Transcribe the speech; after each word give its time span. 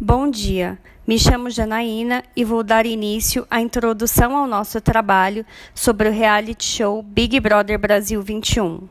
Bom 0.00 0.30
dia, 0.30 0.78
me 1.04 1.18
chamo 1.18 1.50
Janaína 1.50 2.22
e 2.36 2.44
vou 2.44 2.62
dar 2.62 2.86
início 2.86 3.44
à 3.50 3.60
introdução 3.60 4.36
ao 4.36 4.46
nosso 4.46 4.80
trabalho 4.80 5.44
sobre 5.74 6.08
o 6.08 6.12
reality 6.12 6.64
show 6.64 7.02
Big 7.02 7.40
Brother 7.40 7.76
Brasil 7.80 8.22
21. 8.22 8.88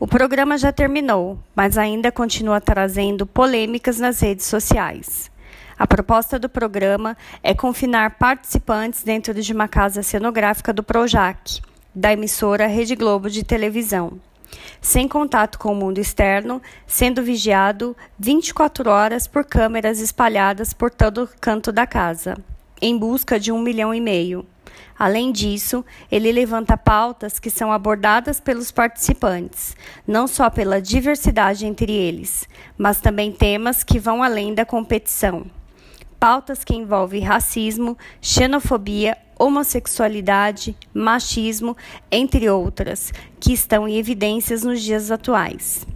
O 0.00 0.06
programa 0.06 0.56
já 0.56 0.72
terminou, 0.72 1.38
mas 1.54 1.76
ainda 1.76 2.10
continua 2.10 2.62
trazendo 2.62 3.26
polêmicas 3.26 3.98
nas 3.98 4.20
redes 4.20 4.46
sociais. 4.46 5.30
A 5.78 5.86
proposta 5.86 6.38
do 6.38 6.48
programa 6.48 7.14
é 7.42 7.52
confinar 7.52 8.12
participantes 8.12 9.02
dentro 9.02 9.34
de 9.34 9.52
uma 9.52 9.68
casa 9.68 10.02
cenográfica 10.02 10.72
do 10.72 10.82
Projac, 10.82 11.60
da 11.94 12.14
emissora 12.14 12.66
Rede 12.66 12.96
Globo 12.96 13.28
de 13.28 13.44
televisão 13.44 14.18
sem 14.80 15.08
contato 15.08 15.58
com 15.58 15.72
o 15.72 15.74
mundo 15.74 15.98
externo, 15.98 16.62
sendo 16.86 17.22
vigiado 17.22 17.96
24 18.18 18.90
horas 18.90 19.26
por 19.26 19.44
câmeras 19.44 20.00
espalhadas 20.00 20.72
por 20.72 20.90
todo 20.90 21.28
canto 21.40 21.70
da 21.72 21.86
casa, 21.86 22.36
em 22.80 22.96
busca 22.96 23.38
de 23.38 23.52
um 23.52 23.60
milhão 23.60 23.94
e 23.94 24.00
meio. 24.00 24.46
Além 24.98 25.30
disso, 25.30 25.84
ele 26.10 26.32
levanta 26.32 26.76
pautas 26.76 27.38
que 27.38 27.50
são 27.50 27.72
abordadas 27.72 28.40
pelos 28.40 28.72
participantes, 28.72 29.76
não 30.06 30.26
só 30.26 30.50
pela 30.50 30.82
diversidade 30.82 31.66
entre 31.66 31.92
eles, 31.92 32.48
mas 32.76 33.00
também 33.00 33.30
temas 33.30 33.84
que 33.84 33.98
vão 33.98 34.22
além 34.22 34.54
da 34.54 34.64
competição. 34.64 35.46
Pautas 36.18 36.64
que 36.64 36.74
envolvem 36.74 37.22
racismo, 37.22 37.96
xenofobia, 38.20 39.16
homossexualidade, 39.38 40.76
machismo, 40.92 41.76
entre 42.10 42.50
outras, 42.50 43.12
que 43.38 43.52
estão 43.52 43.86
em 43.86 43.96
evidências 43.96 44.64
nos 44.64 44.82
dias 44.82 45.12
atuais. 45.12 45.86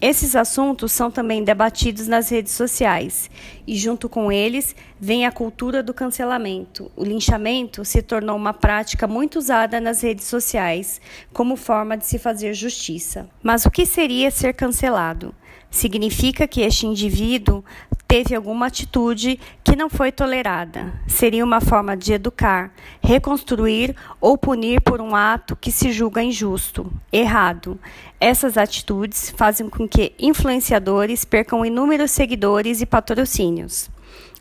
Esses 0.00 0.36
assuntos 0.36 0.92
são 0.92 1.10
também 1.10 1.42
debatidos 1.42 2.06
nas 2.06 2.28
redes 2.28 2.52
sociais 2.52 3.28
e, 3.66 3.76
junto 3.76 4.08
com 4.08 4.30
eles, 4.30 4.74
vem 4.98 5.26
a 5.26 5.32
cultura 5.32 5.82
do 5.82 5.92
cancelamento. 5.92 6.90
O 6.96 7.04
linchamento 7.04 7.84
se 7.84 8.00
tornou 8.00 8.36
uma 8.36 8.54
prática 8.54 9.08
muito 9.08 9.40
usada 9.40 9.80
nas 9.80 10.00
redes 10.00 10.26
sociais 10.26 11.00
como 11.32 11.56
forma 11.56 11.96
de 11.96 12.06
se 12.06 12.16
fazer 12.16 12.54
justiça. 12.54 13.28
Mas 13.42 13.66
o 13.66 13.70
que 13.72 13.84
seria 13.84 14.30
ser 14.30 14.54
cancelado? 14.54 15.34
Significa 15.68 16.46
que 16.46 16.60
este 16.60 16.86
indivíduo 16.86 17.64
teve 18.08 18.34
alguma 18.34 18.66
atitude 18.66 19.38
que 19.62 19.76
não 19.76 19.90
foi 19.90 20.10
tolerada. 20.10 20.94
Seria 21.06 21.44
uma 21.44 21.60
forma 21.60 21.94
de 21.94 22.14
educar, 22.14 22.72
reconstruir 23.02 23.94
ou 24.18 24.38
punir 24.38 24.80
por 24.80 24.98
um 24.98 25.14
ato 25.14 25.54
que 25.54 25.70
se 25.70 25.92
julga 25.92 26.22
injusto, 26.22 26.90
errado. 27.12 27.78
Essas 28.18 28.56
atitudes 28.56 29.30
fazem 29.36 29.68
com 29.68 29.86
que 29.86 30.14
influenciadores 30.18 31.26
percam 31.26 31.66
inúmeros 31.66 32.10
seguidores 32.10 32.80
e 32.80 32.86
patrocínios. 32.86 33.90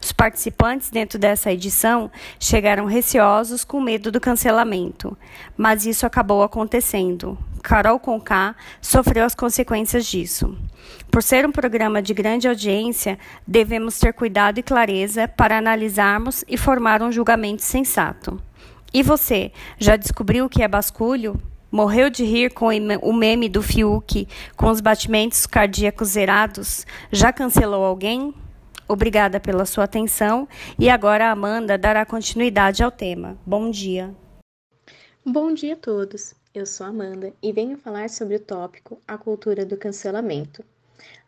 Os 0.02 0.12
participantes 0.12 0.90
dentro 0.90 1.18
dessa 1.18 1.52
edição 1.52 2.12
chegaram 2.40 2.86
receosos 2.86 3.64
com 3.64 3.82
medo 3.82 4.12
do 4.12 4.22
cancelamento, 4.22 5.18
mas 5.56 5.86
isso 5.86 6.06
acabou 6.06 6.44
acontecendo. 6.44 7.38
Carol 7.64 8.00
Conká 8.00 8.56
sofreu 8.82 9.26
as 9.26 9.36
consequências 9.36 10.06
disso. 10.06 10.58
Por 11.12 11.22
ser 11.22 11.46
um 11.46 11.52
programa 11.52 12.02
de 12.02 12.14
grande 12.14 12.48
audiência, 12.48 13.20
devemos 13.46 14.00
ter 14.00 14.14
cuidado 14.14 14.60
e 14.60 14.64
clareza 14.64 15.28
para 15.28 15.58
analisarmos 15.58 16.46
e 16.48 16.58
formar 16.58 17.02
um 17.02 17.12
julgamento 17.12 17.64
sensato. 17.64 18.42
E 18.94 19.04
você, 19.04 19.52
já 19.78 19.98
descobriu 19.98 20.46
o 20.46 20.50
que 20.50 20.64
é 20.64 20.68
basculho? 20.68 21.38
Morreu 21.70 22.10
de 22.10 22.24
rir 22.24 22.54
com 22.54 22.68
o 23.02 23.14
meme 23.14 23.50
do 23.50 23.62
Fiuk 23.62 24.28
com 24.56 24.70
os 24.70 24.80
batimentos 24.80 25.46
cardíacos 25.46 26.10
zerados? 26.10 26.86
Já 27.12 27.34
cancelou 27.34 27.84
alguém? 27.84 28.34
Obrigada 28.88 29.40
pela 29.40 29.66
sua 29.66 29.84
atenção 29.84 30.48
e 30.80 30.90
agora 30.90 31.26
a 31.26 31.32
Amanda 31.32 31.78
dará 31.78 32.06
continuidade 32.06 32.82
ao 32.82 32.90
tema. 32.90 33.38
Bom 33.46 33.70
dia. 33.70 34.16
Bom 35.26 35.54
dia 35.54 35.74
a 35.74 35.78
todos. 35.78 36.34
Eu 36.54 36.66
sou 36.66 36.88
Amanda 36.88 37.34
e 37.44 37.52
venho 37.52 37.78
falar 37.78 38.10
sobre 38.10 38.38
o 38.38 38.40
tópico 38.40 39.02
A 39.06 39.18
cultura 39.18 39.66
do 39.66 39.76
cancelamento. 39.76 40.64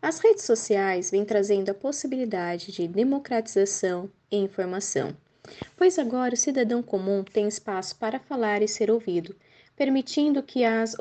As 0.02 0.20
redes 0.20 0.46
sociais 0.46 1.12
vêm 1.12 1.26
trazendo 1.26 1.70
a 1.70 1.74
possibilidade 1.74 2.72
de 2.72 2.88
democratização 2.88 4.10
e 4.32 4.38
informação, 4.38 5.16
pois 5.76 6.00
agora 6.00 6.34
o 6.34 6.38
cidadão 6.38 6.82
comum 6.82 7.24
tem 7.24 7.48
espaço 7.48 7.98
para 7.98 8.20
falar 8.20 8.62
e 8.62 8.68
ser 8.68 8.90
ouvido, 8.90 9.36
permitindo 9.76 10.42
que 10.42 10.64
as, 10.64 10.96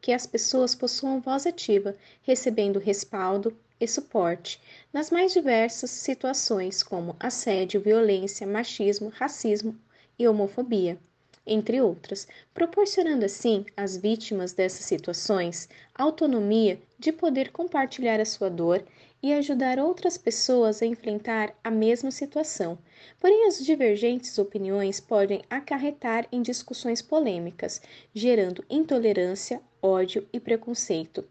que 0.00 0.12
as 0.12 0.26
pessoas 0.26 0.74
possuam 0.74 1.20
voz 1.20 1.46
ativa, 1.46 1.96
recebendo 2.22 2.78
respaldo 2.78 3.56
e 3.80 3.88
suporte 3.88 4.60
nas 4.92 5.10
mais 5.10 5.32
diversas 5.32 5.90
situações, 5.90 6.82
como 6.82 7.16
assédio, 7.18 7.80
violência, 7.80 8.46
machismo, 8.46 9.08
racismo 9.08 9.76
e 10.18 10.28
homofobia, 10.28 10.98
entre 11.46 11.80
outras, 11.80 12.28
proporcionando 12.52 13.24
assim 13.24 13.64
às 13.76 13.96
vítimas 13.96 14.52
dessas 14.52 14.84
situações 14.84 15.68
autonomia 15.94 16.80
de 16.98 17.10
poder 17.10 17.50
compartilhar 17.50 18.20
a 18.20 18.24
sua 18.24 18.50
dor 18.50 18.84
e 19.22 19.32
ajudar 19.32 19.78
outras 19.78 20.18
pessoas 20.18 20.82
a 20.82 20.86
enfrentar 20.86 21.54
a 21.62 21.70
mesma 21.70 22.10
situação. 22.10 22.78
Porém, 23.20 23.46
as 23.46 23.64
divergentes 23.64 24.36
opiniões 24.38 25.00
podem 25.00 25.42
acarretar 25.48 26.26
em 26.32 26.42
discussões 26.42 27.00
polêmicas, 27.00 27.80
gerando 28.12 28.64
intolerância, 28.68 29.60
ódio 29.80 30.26
e 30.32 30.40
preconceito. 30.40 31.24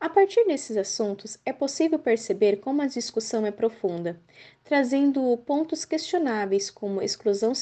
A 0.00 0.08
partir 0.08 0.44
desses 0.46 0.76
assuntos, 0.76 1.38
é 1.44 1.52
possível 1.52 1.98
perceber 1.98 2.56
como 2.56 2.82
a 2.82 2.86
discussão 2.86 3.46
é 3.46 3.50
profunda, 3.50 4.20
trazendo 4.64 5.36
pontos 5.38 5.84
questionáveis 5.84 6.70
como 6.70 7.02
exclusão 7.02 7.52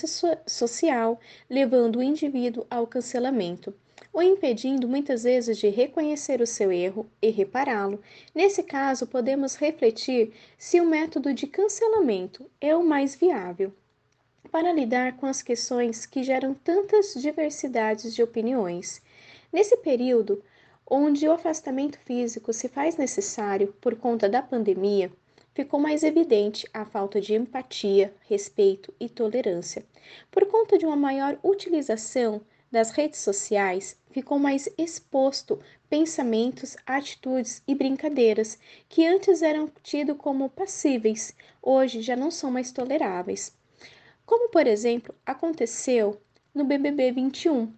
social, 0.46 1.20
levando 1.48 1.96
o 1.96 2.02
indivíduo 2.02 2.66
ao 2.70 2.86
cancelamento, 2.86 3.74
ou 4.14 4.22
impedindo 4.22 4.88
muitas 4.88 5.24
vezes 5.24 5.58
de 5.58 5.68
reconhecer 5.68 6.40
o 6.40 6.46
seu 6.46 6.70
erro 6.70 7.10
e 7.20 7.30
repará-lo. 7.30 8.00
Nesse 8.32 8.62
caso, 8.62 9.08
podemos 9.08 9.56
refletir 9.56 10.32
se 10.56 10.80
o 10.80 10.86
método 10.86 11.34
de 11.34 11.48
cancelamento 11.48 12.48
é 12.60 12.76
o 12.76 12.84
mais 12.84 13.16
viável 13.16 13.74
para 14.52 14.72
lidar 14.72 15.16
com 15.16 15.26
as 15.26 15.42
questões 15.42 16.06
que 16.06 16.22
geram 16.22 16.54
tantas 16.54 17.14
diversidades 17.14 18.14
de 18.14 18.22
opiniões. 18.22 19.02
Nesse 19.52 19.76
período, 19.78 20.40
onde 20.88 21.26
o 21.26 21.32
afastamento 21.32 21.98
físico 21.98 22.52
se 22.52 22.68
faz 22.68 22.96
necessário 22.96 23.74
por 23.80 23.96
conta 23.96 24.28
da 24.28 24.40
pandemia, 24.40 25.10
ficou 25.52 25.80
mais 25.80 26.04
evidente 26.04 26.68
a 26.72 26.84
falta 26.84 27.20
de 27.20 27.34
empatia, 27.34 28.14
respeito 28.28 28.94
e 29.00 29.08
tolerância. 29.08 29.84
Por 30.30 30.46
conta 30.46 30.78
de 30.78 30.86
uma 30.86 30.96
maior 30.96 31.36
utilização 31.42 32.40
das 32.74 32.90
redes 32.90 33.20
sociais, 33.20 33.96
ficou 34.10 34.36
mais 34.36 34.68
exposto 34.76 35.60
pensamentos, 35.88 36.76
atitudes 36.84 37.62
e 37.68 37.72
brincadeiras 37.72 38.58
que 38.88 39.06
antes 39.06 39.42
eram 39.42 39.70
tidos 39.80 40.16
como 40.18 40.50
passíveis, 40.50 41.36
hoje 41.62 42.02
já 42.02 42.16
não 42.16 42.32
são 42.32 42.50
mais 42.50 42.72
toleráveis. 42.72 43.56
Como, 44.26 44.48
por 44.48 44.66
exemplo, 44.66 45.14
aconteceu 45.24 46.20
no 46.52 46.64
BBB 46.64 47.12
21, 47.12 47.72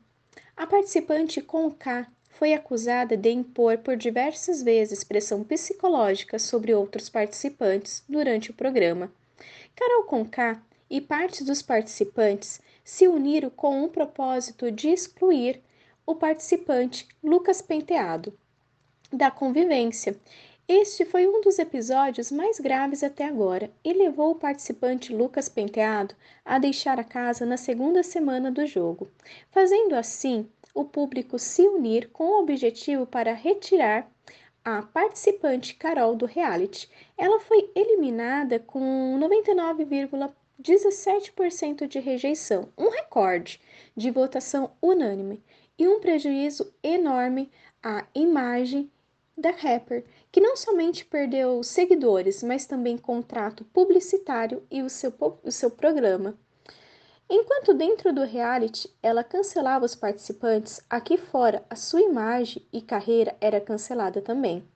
a 0.57 0.67
participante 0.67 1.43
com 1.43 1.71
K 1.71 2.11
foi 2.31 2.55
acusada 2.55 3.19
de 3.19 3.31
impor 3.31 3.77
por 3.77 3.99
diversas 3.99 4.63
vezes 4.63 5.05
pressão 5.05 5.45
psicológica 5.45 6.39
sobre 6.39 6.73
outros 6.73 7.11
participantes 7.11 8.03
durante 8.09 8.51
o 8.51 8.55
programa. 8.55 9.13
Carol 9.75 10.05
Conká 10.05 10.63
e 10.89 11.03
parte 11.03 11.45
dos 11.45 11.61
participantes 11.61 12.63
se 12.87 13.09
uniram 13.09 13.51
com 13.51 13.83
o 13.83 13.89
propósito 13.89 14.71
de 14.71 14.91
excluir 14.91 15.61
o 16.07 16.15
participante 16.15 17.09
Lucas 17.21 17.61
Penteado 17.61 18.39
da 19.13 19.29
convivência. 19.29 20.17
Este 20.69 21.05
foi 21.05 21.27
um 21.27 21.41
dos 21.41 21.59
episódios 21.59 22.31
mais 22.31 22.61
graves 22.61 23.03
até 23.03 23.25
agora 23.25 23.73
e 23.85 23.93
levou 23.93 24.31
o 24.31 24.35
participante 24.37 25.13
Lucas 25.13 25.49
Penteado 25.49 26.15
a 26.45 26.61
deixar 26.61 27.01
a 27.01 27.05
casa 27.05 27.45
na 27.45 27.57
segunda 27.57 28.05
semana 28.05 28.53
do 28.53 28.65
jogo, 28.65 29.11
fazendo 29.51 29.97
assim 29.97 30.49
o 30.73 30.85
público 30.85 31.41
se 31.41 31.67
unir 31.67 32.11
com 32.11 32.25
o 32.25 32.41
objetivo 32.41 33.05
para 33.05 33.35
retirar 33.35 34.09
a 34.65 34.83
participante 34.83 35.75
Carol 35.75 36.15
do 36.15 36.25
reality. 36.25 36.89
Ela 37.19 37.41
foi 37.41 37.69
eliminada 37.75 38.61
com 38.61 39.17
99,17% 40.61 41.87
de 41.87 41.99
rejeição, 41.99 42.69
um 42.77 42.89
recorde 42.89 43.61
de 43.97 44.11
votação 44.11 44.73
unânime 44.81 45.43
e 45.79 45.87
um 45.87 46.01
prejuízo 46.01 46.73
enorme 46.83 47.51
à 47.83 48.07
imagem 48.15 48.91
da 49.37 49.51
rapper, 49.51 50.05
que 50.33 50.41
não 50.41 50.57
somente 50.57 51.05
perdeu 51.05 51.63
seguidores, 51.63 52.43
mas 52.43 52.65
também 52.65 52.97
contrato 52.97 53.65
publicitário 53.65 54.63
e 54.71 54.83
o 54.83 54.89
seu, 54.89 55.13
o 55.45 55.51
seu 55.51 55.71
programa. 55.71 56.39
Enquanto 57.29 57.75
dentro 57.75 58.13
do 58.13 58.25
reality 58.25 58.89
ela 59.03 59.25
cancelava 59.25 59.85
os 59.85 59.95
participantes, 59.95 60.81
aqui 60.89 61.19
fora 61.19 61.65
a 61.69 61.75
sua 61.75 62.01
imagem 62.01 62.65
e 62.73 62.81
carreira 62.81 63.37
era 63.41 63.61
cancelada 63.61 64.23
também. 64.23 64.67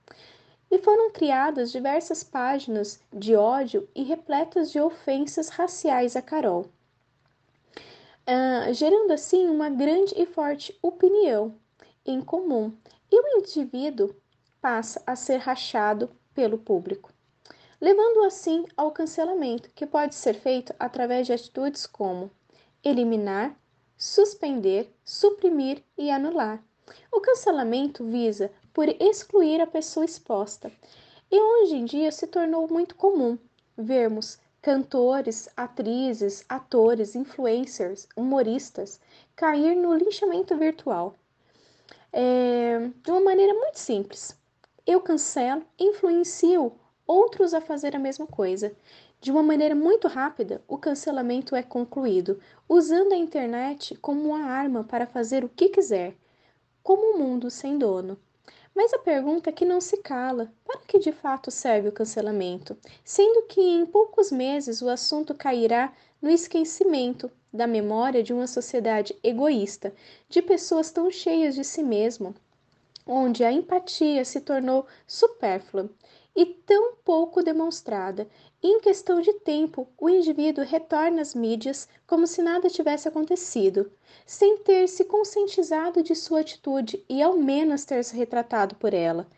E 0.70 0.78
foram 0.78 1.10
criadas 1.10 1.72
diversas 1.72 2.22
páginas 2.22 3.00
de 3.12 3.34
ódio 3.34 3.88
e 3.94 4.02
repletas 4.02 4.70
de 4.70 4.80
ofensas 4.80 5.48
raciais 5.48 6.14
a 6.14 6.22
Carol, 6.22 6.66
uh, 8.26 8.72
gerando 8.72 9.12
assim 9.12 9.48
uma 9.48 9.68
grande 9.68 10.14
e 10.16 10.24
forte 10.26 10.78
opinião 10.80 11.54
em 12.06 12.20
comum, 12.20 12.72
e 13.10 13.20
o 13.20 13.38
indivíduo 13.38 14.14
passa 14.60 15.02
a 15.06 15.16
ser 15.16 15.38
rachado 15.38 16.10
pelo 16.32 16.56
público, 16.56 17.12
levando 17.80 18.22
assim 18.24 18.64
ao 18.76 18.92
cancelamento, 18.92 19.70
que 19.74 19.86
pode 19.86 20.14
ser 20.14 20.34
feito 20.34 20.74
através 20.78 21.26
de 21.26 21.32
atitudes 21.32 21.86
como 21.86 22.30
eliminar, 22.84 23.56
suspender, 23.96 24.94
suprimir 25.04 25.82
e 25.98 26.10
anular. 26.10 26.62
O 27.12 27.20
cancelamento 27.20 28.04
visa 28.04 28.50
por 28.72 28.88
excluir 28.88 29.60
a 29.60 29.66
pessoa 29.66 30.04
exposta. 30.04 30.70
E 31.30 31.40
hoje 31.40 31.76
em 31.76 31.84
dia 31.84 32.10
se 32.10 32.26
tornou 32.26 32.68
muito 32.68 32.94
comum 32.94 33.38
vermos 33.76 34.38
cantores, 34.60 35.48
atrizes, 35.56 36.44
atores, 36.48 37.14
influencers, 37.14 38.06
humoristas 38.16 39.00
cair 39.34 39.74
no 39.74 39.94
linchamento 39.94 40.56
virtual. 40.56 41.14
É, 42.12 42.90
de 43.02 43.10
uma 43.10 43.20
maneira 43.20 43.54
muito 43.54 43.78
simples. 43.78 44.36
Eu 44.86 45.00
cancelo, 45.00 45.64
influencio 45.78 46.72
outros 47.06 47.54
a 47.54 47.60
fazer 47.60 47.96
a 47.96 47.98
mesma 47.98 48.26
coisa. 48.26 48.72
De 49.20 49.30
uma 49.30 49.42
maneira 49.42 49.74
muito 49.74 50.08
rápida, 50.08 50.62
o 50.66 50.78
cancelamento 50.78 51.54
é 51.54 51.62
concluído, 51.62 52.40
usando 52.68 53.12
a 53.12 53.16
internet 53.16 53.94
como 53.96 54.28
uma 54.28 54.44
arma 54.44 54.84
para 54.84 55.06
fazer 55.06 55.44
o 55.44 55.48
que 55.48 55.68
quiser, 55.68 56.14
como 56.82 57.14
um 57.14 57.18
mundo 57.18 57.50
sem 57.50 57.76
dono. 57.76 58.18
Mas 58.82 58.94
a 58.94 58.98
pergunta 58.98 59.50
é 59.50 59.52
que 59.52 59.66
não 59.66 59.78
se 59.78 59.98
cala: 59.98 60.50
para 60.64 60.80
que 60.80 60.98
de 60.98 61.12
fato 61.12 61.50
serve 61.50 61.90
o 61.90 61.92
cancelamento? 61.92 62.74
Sendo 63.04 63.42
que 63.42 63.60
em 63.60 63.84
poucos 63.84 64.32
meses 64.32 64.80
o 64.80 64.88
assunto 64.88 65.34
cairá 65.34 65.92
no 66.20 66.30
esquecimento 66.30 67.30
da 67.52 67.66
memória 67.66 68.22
de 68.22 68.32
uma 68.32 68.46
sociedade 68.46 69.14
egoísta, 69.22 69.92
de 70.30 70.40
pessoas 70.40 70.90
tão 70.90 71.10
cheias 71.10 71.54
de 71.54 71.62
si 71.62 71.82
mesmo, 71.82 72.34
onde 73.06 73.44
a 73.44 73.52
empatia 73.52 74.24
se 74.24 74.40
tornou 74.40 74.86
supérflua 75.06 75.90
e 76.40 76.46
tão 76.46 76.94
pouco 77.04 77.42
demonstrada. 77.42 78.26
Em 78.62 78.80
questão 78.80 79.20
de 79.20 79.30
tempo, 79.40 79.86
o 79.98 80.08
indivíduo 80.08 80.64
retorna 80.64 81.20
às 81.20 81.34
mídias 81.34 81.86
como 82.06 82.26
se 82.26 82.40
nada 82.40 82.70
tivesse 82.70 83.06
acontecido, 83.06 83.92
sem 84.24 84.56
ter 84.56 84.88
se 84.88 85.04
conscientizado 85.04 86.02
de 86.02 86.14
sua 86.14 86.40
atitude 86.40 87.04
e 87.10 87.20
ao 87.20 87.36
menos 87.36 87.84
ter 87.84 88.02
se 88.02 88.16
retratado 88.16 88.74
por 88.76 88.94
ela. 88.94 89.28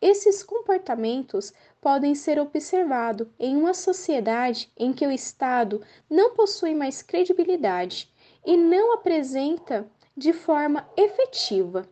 Esses 0.00 0.42
comportamentos 0.42 1.52
podem 1.78 2.14
ser 2.14 2.38
observados 2.38 3.28
em 3.38 3.54
uma 3.54 3.74
sociedade 3.74 4.72
em 4.78 4.94
que 4.94 5.06
o 5.06 5.12
Estado 5.12 5.82
não 6.08 6.32
possui 6.32 6.74
mais 6.74 7.02
credibilidade 7.02 8.10
e 8.46 8.56
não 8.56 8.94
apresenta 8.94 9.86
de 10.16 10.32
forma 10.32 10.88
efetiva. 10.96 11.86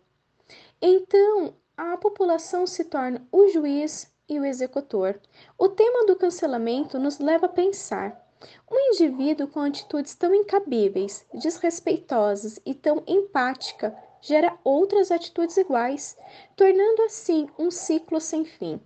Então, 0.81 1.55
a 1.77 1.99
população 1.99 2.67
se 2.67 2.85
torna 2.85 3.29
o 3.31 3.47
juiz 3.49 4.14
e 4.29 4.38
o 4.38 4.44
executor. 4.44 5.21
O 5.59 5.69
tema 5.69 6.06
do 6.06 6.17
cancelamento 6.17 6.99
nos 6.99 7.19
leva 7.19 7.47
a 7.47 7.49
pensar. 7.49 8.25
Um 8.71 8.79
indivíduo 8.93 9.49
com 9.49 9.61
atitudes 9.61 10.15
tão 10.15 10.35
incabíveis, 10.35 11.26
desrespeitosas 11.32 12.59
e 12.65 12.75
tão 12.75 13.03
empática 13.06 13.97
gera 14.21 14.59
outras 14.65 15.11
atitudes 15.11 15.56
iguais, 15.56 16.17
tornando 16.56 17.03
assim 17.03 17.49
um 17.59 17.71
ciclo 17.71 18.21
sem 18.21 18.44
fim. 18.44 18.81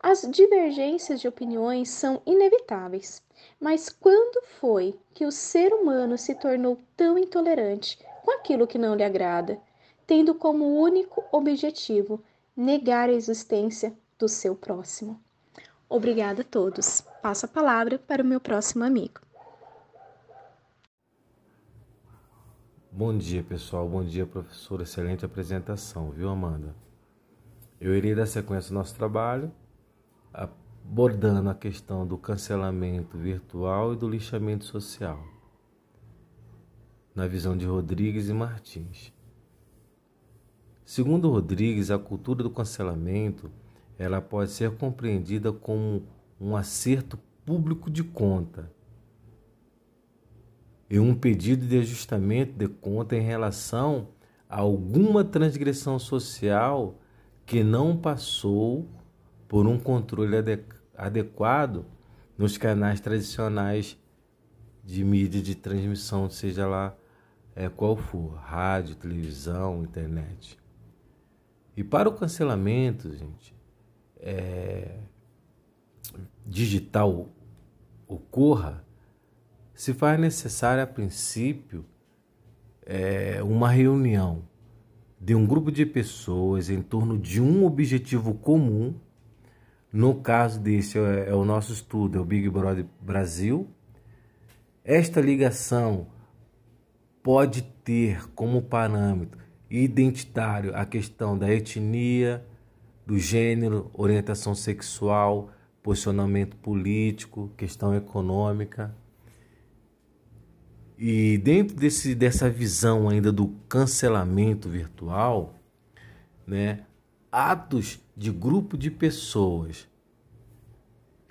As 0.00 0.22
divergências 0.22 1.20
de 1.20 1.28
opiniões 1.28 1.90
são 1.90 2.20
inevitáveis, 2.26 3.22
mas 3.60 3.88
quando 3.88 4.44
foi 4.58 4.98
que 5.14 5.24
o 5.24 5.30
ser 5.30 5.72
humano 5.72 6.18
se 6.18 6.34
tornou 6.34 6.76
tão 6.96 7.16
intolerante 7.16 7.98
com 8.24 8.32
aquilo 8.32 8.66
que 8.66 8.78
não 8.78 8.96
lhe 8.96 9.04
agrada, 9.04 9.60
tendo 10.06 10.34
como 10.34 10.80
único 10.80 11.24
objetivo 11.30 12.20
negar 12.56 13.08
a 13.08 13.12
existência 13.12 13.96
do 14.20 14.28
seu 14.28 14.54
próximo. 14.54 15.18
Obrigada 15.88 16.42
a 16.42 16.44
todos. 16.44 17.00
Passo 17.22 17.46
a 17.46 17.48
palavra 17.48 17.98
para 17.98 18.22
o 18.22 18.26
meu 18.26 18.38
próximo 18.38 18.84
amigo. 18.84 19.20
Bom 22.92 23.16
dia, 23.16 23.42
pessoal. 23.42 23.88
Bom 23.88 24.04
dia, 24.04 24.26
professor. 24.26 24.82
Excelente 24.82 25.24
apresentação, 25.24 26.10
viu, 26.10 26.28
Amanda? 26.28 26.76
Eu 27.80 27.96
irei 27.96 28.14
dar 28.14 28.26
sequência 28.26 28.70
ao 28.70 28.74
nosso 28.74 28.94
trabalho, 28.94 29.50
abordando 30.34 31.48
a 31.48 31.54
questão 31.54 32.06
do 32.06 32.18
cancelamento 32.18 33.16
virtual 33.16 33.94
e 33.94 33.96
do 33.96 34.06
lixamento 34.06 34.66
social, 34.66 35.18
na 37.14 37.26
visão 37.26 37.56
de 37.56 37.64
Rodrigues 37.64 38.28
e 38.28 38.34
Martins. 38.34 39.14
Segundo 40.84 41.30
Rodrigues, 41.30 41.90
a 41.90 41.98
cultura 41.98 42.42
do 42.42 42.50
cancelamento 42.50 43.50
ela 44.00 44.18
pode 44.22 44.50
ser 44.50 44.70
compreendida 44.76 45.52
como 45.52 46.04
um 46.40 46.56
acerto 46.56 47.18
público 47.44 47.90
de 47.90 48.02
conta 48.02 48.72
e 50.88 50.98
um 50.98 51.14
pedido 51.14 51.66
de 51.66 51.78
ajustamento 51.78 52.54
de 52.54 52.66
conta 52.66 53.14
em 53.14 53.20
relação 53.20 54.08
a 54.48 54.60
alguma 54.60 55.22
transgressão 55.22 55.98
social 55.98 56.98
que 57.44 57.62
não 57.62 57.94
passou 57.94 58.88
por 59.46 59.66
um 59.66 59.78
controle 59.78 60.34
adequado 60.96 61.84
nos 62.38 62.56
canais 62.56 63.00
tradicionais 63.00 63.98
de 64.82 65.04
mídia 65.04 65.42
de 65.42 65.54
transmissão, 65.54 66.30
seja 66.30 66.66
lá 66.66 66.96
é, 67.54 67.68
qual 67.68 67.96
for, 67.96 68.32
rádio, 68.36 68.94
televisão, 68.94 69.82
internet. 69.82 70.58
E 71.76 71.84
para 71.84 72.08
o 72.08 72.12
cancelamento, 72.12 73.14
gente, 73.14 73.59
é, 74.20 74.98
digital 76.46 77.28
ocorra, 78.06 78.84
se 79.74 79.94
faz 79.94 80.20
necessário, 80.20 80.82
a 80.82 80.86
princípio, 80.86 81.84
é, 82.84 83.42
uma 83.42 83.70
reunião 83.70 84.42
de 85.20 85.34
um 85.34 85.46
grupo 85.46 85.70
de 85.70 85.86
pessoas 85.86 86.70
em 86.70 86.82
torno 86.82 87.18
de 87.18 87.40
um 87.40 87.64
objetivo 87.64 88.34
comum. 88.34 88.94
No 89.92 90.16
caso 90.16 90.60
desse 90.60 90.98
é, 90.98 91.28
é 91.28 91.34
o 91.34 91.44
nosso 91.44 91.72
estudo, 91.72 92.18
é 92.18 92.20
o 92.20 92.24
Big 92.24 92.48
Brother 92.48 92.86
Brasil. 93.00 93.68
Esta 94.84 95.20
ligação 95.20 96.08
pode 97.22 97.62
ter 97.62 98.28
como 98.30 98.62
parâmetro 98.62 99.40
identitário 99.70 100.74
a 100.74 100.84
questão 100.84 101.38
da 101.38 101.52
etnia, 101.52 102.44
do 103.10 103.18
gênero, 103.18 103.90
orientação 103.92 104.54
sexual, 104.54 105.50
posicionamento 105.82 106.56
político, 106.56 107.50
questão 107.56 107.92
econômica. 107.92 108.94
E 110.96 111.36
dentro 111.38 111.74
desse, 111.74 112.14
dessa 112.14 112.48
visão 112.48 113.08
ainda 113.08 113.32
do 113.32 113.48
cancelamento 113.68 114.68
virtual, 114.68 115.56
né, 116.46 116.84
atos 117.32 117.98
de 118.16 118.30
grupo 118.30 118.78
de 118.78 118.92
pessoas 118.92 119.88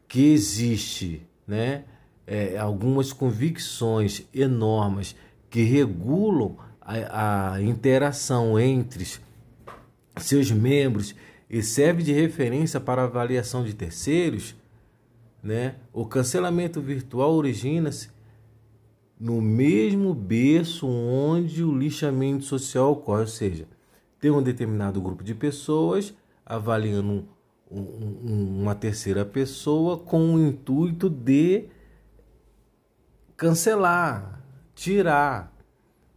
que 0.06 0.34
existe, 0.34 1.26
né, 1.48 1.86
é, 2.28 2.58
algumas 2.58 3.14
convicções 3.14 4.28
enormes 4.34 5.16
que 5.50 5.62
regulam 5.62 6.58
a, 6.82 7.54
a 7.54 7.62
interação 7.62 8.60
entre 8.60 9.08
seus 10.18 10.52
membros 10.52 11.16
e 11.50 11.64
serve 11.64 12.04
de 12.04 12.14
referência 12.14 12.80
para 12.80 13.04
avaliação 13.04 13.64
de 13.64 13.74
terceiros, 13.74 14.56
né? 15.42 15.76
O 15.92 16.06
cancelamento 16.06 16.80
virtual 16.80 17.34
origina-se 17.34 18.10
no 19.20 19.42
mesmo 19.42 20.14
berço 20.14 20.88
onde 20.88 21.64
o 21.64 21.76
lixamento 21.76 22.46
social 22.46 22.92
ocorre, 22.92 23.22
ou 23.22 23.28
seja, 23.28 23.68
tem 24.20 24.32
um 24.32 24.44
determinado 24.44 25.02
grupo 25.02 25.24
de 25.24 25.34
pessoas 25.34 26.14
avaliando 26.46 27.28
um, 27.70 27.80
um, 27.80 28.62
uma 28.62 28.76
terceira 28.76 29.26
pessoa 29.26 29.98
com 29.98 30.36
o 30.36 30.40
intuito 30.40 31.10
de 31.10 31.66
cancelar, 33.36 34.44
tirar. 34.76 35.56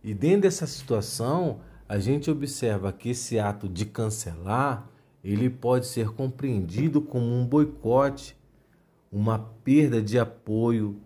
E 0.03 0.15
dentro 0.15 0.43
dessa 0.43 0.67
situação, 0.67 1.61
a 1.89 1.99
gente 1.99 2.31
observa 2.31 2.93
que 2.93 3.11
esse 3.11 3.39
ato 3.39 3.69
de 3.69 3.85
cancelar 3.85 4.92
ele 5.23 5.49
pode 5.49 5.87
ser 5.87 6.11
compreendido 6.11 7.01
como 7.01 7.27
um 7.27 7.47
boicote, 7.47 8.37
uma 9.11 9.39
perda 9.39 10.03
de 10.03 10.19
apoio 10.19 11.01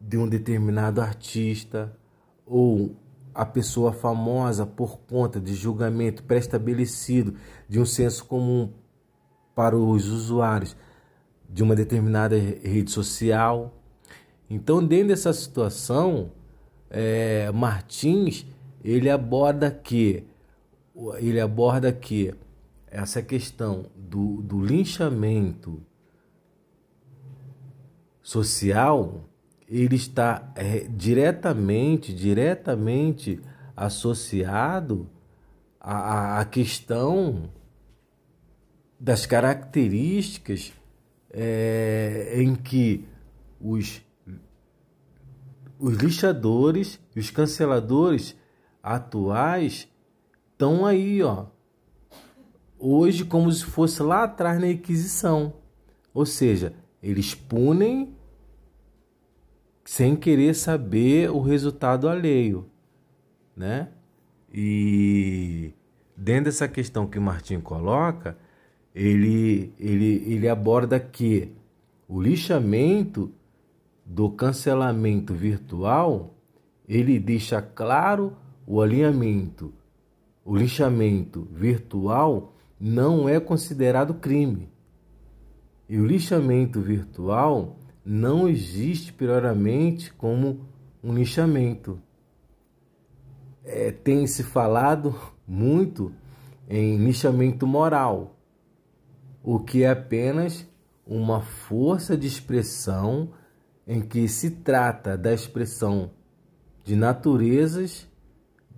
de 0.00 0.18
um 0.18 0.28
determinado 0.28 1.00
artista 1.00 1.96
ou 2.46 2.94
a 3.34 3.44
pessoa 3.46 3.92
famosa 3.92 4.66
por 4.66 4.98
conta 5.00 5.40
de 5.40 5.54
julgamento 5.54 6.22
pré-estabelecido 6.24 7.34
de 7.68 7.78
um 7.80 7.86
senso 7.86 8.24
comum 8.24 8.72
para 9.54 9.76
os 9.76 10.08
usuários 10.08 10.76
de 11.48 11.62
uma 11.62 11.74
determinada 11.74 12.36
rede 12.36 12.90
social. 12.90 13.74
Então, 14.50 14.84
dentro 14.84 15.08
dessa 15.08 15.32
situação, 15.32 16.32
é, 16.90 17.50
Martins 17.52 18.46
ele 18.82 19.10
aborda 19.10 19.70
que 19.70 20.24
ele 21.18 21.40
aborda 21.40 21.92
que 21.92 22.34
essa 22.90 23.22
questão 23.22 23.86
do, 23.96 24.42
do 24.42 24.64
linchamento 24.64 25.82
social 28.22 29.24
ele 29.68 29.96
está 29.96 30.50
é, 30.54 30.80
diretamente 30.88 32.14
diretamente 32.14 33.40
associado 33.76 35.08
à, 35.80 36.40
à 36.40 36.44
questão 36.44 37.50
das 38.98 39.26
características 39.26 40.72
é, 41.30 42.34
em 42.42 42.54
que 42.54 43.06
os, 43.60 44.02
os 45.78 45.96
lixadores 45.96 46.98
e 47.14 47.20
os 47.20 47.30
canceladores 47.30 48.36
atuais 48.82 49.88
estão 50.52 50.84
aí, 50.84 51.22
ó, 51.22 51.46
hoje 52.78 53.24
como 53.24 53.50
se 53.50 53.64
fosse 53.64 54.02
lá 54.02 54.24
atrás 54.24 54.60
na 54.60 54.68
Inquisição. 54.68 55.52
Ou 56.12 56.26
seja, 56.26 56.74
eles 57.02 57.34
punem 57.34 58.14
sem 59.84 60.14
querer 60.14 60.54
saber 60.54 61.30
o 61.30 61.40
resultado 61.40 62.08
alheio, 62.08 62.66
né? 63.56 63.88
E 64.52 65.72
dentro 66.16 66.44
dessa 66.44 66.68
questão 66.68 67.06
que 67.06 67.18
o 67.18 67.22
Martim 67.22 67.60
coloca, 67.60 68.36
ele, 68.94 69.72
ele, 69.78 70.24
ele 70.26 70.48
aborda 70.48 70.98
que 70.98 71.52
o 72.08 72.20
lixamento 72.20 73.32
do 74.04 74.30
cancelamento 74.30 75.34
virtual, 75.34 76.34
ele 76.88 77.18
deixa 77.18 77.60
claro 77.60 78.36
o 78.66 78.80
alinhamento. 78.80 79.72
O 80.44 80.56
lixamento 80.56 81.46
virtual 81.52 82.54
não 82.80 83.28
é 83.28 83.40
considerado 83.40 84.14
crime. 84.14 84.70
E 85.88 85.98
o 85.98 86.06
lixamento 86.06 86.80
virtual 86.80 87.78
não 88.04 88.48
existe 88.48 89.12
prioramente 89.12 90.12
como 90.12 90.66
um 91.02 91.14
lixamento. 91.14 92.00
É, 93.64 93.90
tem 93.90 94.26
se 94.26 94.42
falado 94.42 95.14
muito 95.46 96.12
em 96.68 96.98
lixamento 96.98 97.66
moral, 97.66 98.36
o 99.42 99.58
que 99.58 99.82
é 99.82 99.90
apenas 99.90 100.66
uma 101.06 101.40
força 101.40 102.16
de 102.16 102.26
expressão 102.26 103.30
em 103.86 104.02
que 104.02 104.28
se 104.28 104.50
trata 104.50 105.16
da 105.16 105.32
expressão 105.32 106.10
de 106.84 106.94
naturezas 106.94 108.06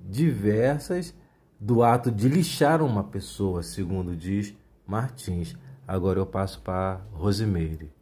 diversas 0.08 1.14
do 1.60 1.82
ato 1.82 2.10
de 2.10 2.26
lixar 2.26 2.82
uma 2.82 3.04
pessoa, 3.04 3.62
segundo 3.62 4.16
diz 4.16 4.54
Martins. 4.86 5.54
Agora 5.86 6.18
eu 6.18 6.24
passo 6.24 6.62
para 6.62 7.02
Rosimeire. 7.12 7.92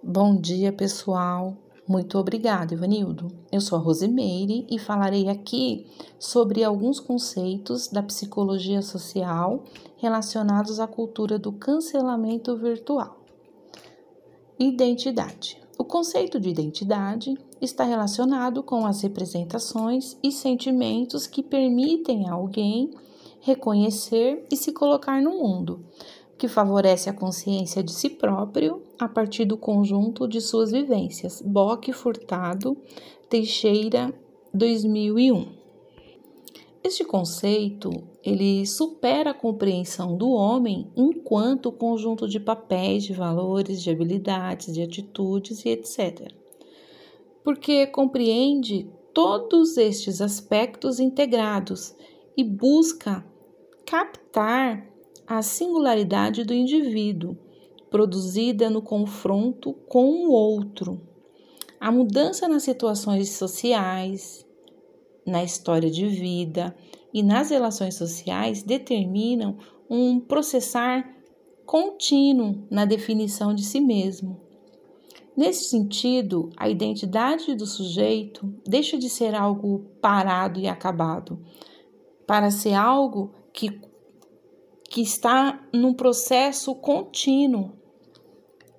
Bom 0.00 0.36
dia, 0.36 0.72
pessoal. 0.72 1.56
Muito 1.86 2.16
obrigada, 2.16 2.72
Ivanildo. 2.72 3.28
Eu 3.50 3.60
sou 3.60 3.76
a 3.76 3.80
Rosimeire 3.80 4.66
e 4.70 4.78
falarei 4.78 5.28
aqui 5.28 5.86
sobre 6.18 6.62
alguns 6.62 7.00
conceitos 7.00 7.88
da 7.88 8.02
psicologia 8.02 8.80
social 8.82 9.64
relacionados 9.96 10.78
à 10.78 10.86
cultura 10.86 11.38
do 11.38 11.52
cancelamento 11.52 12.56
virtual. 12.56 13.20
Identidade. 14.58 15.60
O 15.76 15.84
conceito 15.84 16.38
de 16.38 16.48
identidade 16.48 17.36
está 17.64 17.84
relacionado 17.84 18.62
com 18.62 18.86
as 18.86 19.00
representações 19.02 20.16
e 20.22 20.30
sentimentos 20.30 21.26
que 21.26 21.42
permitem 21.42 22.28
a 22.28 22.34
alguém 22.34 22.90
reconhecer 23.40 24.46
e 24.50 24.56
se 24.56 24.72
colocar 24.72 25.20
no 25.20 25.32
mundo, 25.32 25.84
que 26.38 26.48
favorece 26.48 27.10
a 27.10 27.12
consciência 27.12 27.82
de 27.82 27.92
si 27.92 28.10
próprio 28.10 28.82
a 28.98 29.08
partir 29.08 29.44
do 29.44 29.56
conjunto 29.56 30.26
de 30.26 30.40
suas 30.40 30.72
vivências. 30.72 31.42
Bock 31.44 31.92
Furtado, 31.92 32.76
Teixeira, 33.28 34.14
2001. 34.52 35.64
Este 36.82 37.02
conceito, 37.02 37.90
ele 38.22 38.66
supera 38.66 39.30
a 39.30 39.34
compreensão 39.34 40.16
do 40.16 40.30
homem 40.30 40.90
enquanto 40.94 41.72
conjunto 41.72 42.28
de 42.28 42.38
papéis, 42.38 43.04
de 43.04 43.14
valores, 43.14 43.82
de 43.82 43.90
habilidades, 43.90 44.74
de 44.74 44.82
atitudes 44.82 45.64
e 45.64 45.70
etc. 45.70 46.43
Porque 47.44 47.86
compreende 47.86 48.90
todos 49.12 49.76
estes 49.76 50.20
aspectos 50.20 50.98
integrados 50.98 51.94
e 52.36 52.42
busca 52.42 53.24
captar 53.86 54.90
a 55.26 55.40
singularidade 55.40 56.42
do 56.42 56.52
indivíduo, 56.52 57.36
produzida 57.90 58.68
no 58.68 58.82
confronto 58.82 59.72
com 59.88 60.26
o 60.26 60.30
outro. 60.32 61.00
A 61.78 61.92
mudança 61.92 62.48
nas 62.48 62.64
situações 62.64 63.30
sociais, 63.30 64.44
na 65.26 65.44
história 65.44 65.90
de 65.90 66.06
vida 66.08 66.74
e 67.12 67.22
nas 67.22 67.50
relações 67.50 67.94
sociais 67.94 68.62
determinam 68.62 69.56
um 69.88 70.18
processar 70.18 71.08
contínuo 71.64 72.66
na 72.70 72.84
definição 72.84 73.54
de 73.54 73.64
si 73.64 73.80
mesmo. 73.80 74.43
Nesse 75.36 75.64
sentido, 75.64 76.50
a 76.56 76.68
identidade 76.68 77.54
do 77.56 77.66
sujeito 77.66 78.54
deixa 78.64 78.96
de 78.96 79.10
ser 79.10 79.34
algo 79.34 79.80
parado 80.00 80.60
e 80.60 80.68
acabado 80.68 81.44
para 82.24 82.52
ser 82.52 82.74
algo 82.74 83.34
que, 83.52 83.80
que 84.88 85.02
está 85.02 85.60
num 85.72 85.92
processo 85.92 86.72
contínuo 86.76 87.72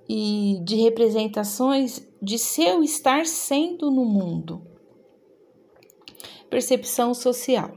e 0.07 0.59
de 0.63 0.75
representações 0.77 2.07
de 2.21 2.39
seu 2.39 2.81
estar 2.81 3.25
sendo 3.25 3.91
no 3.91 4.05
mundo. 4.05 4.61
Percepção 6.49 7.13
social. 7.13 7.75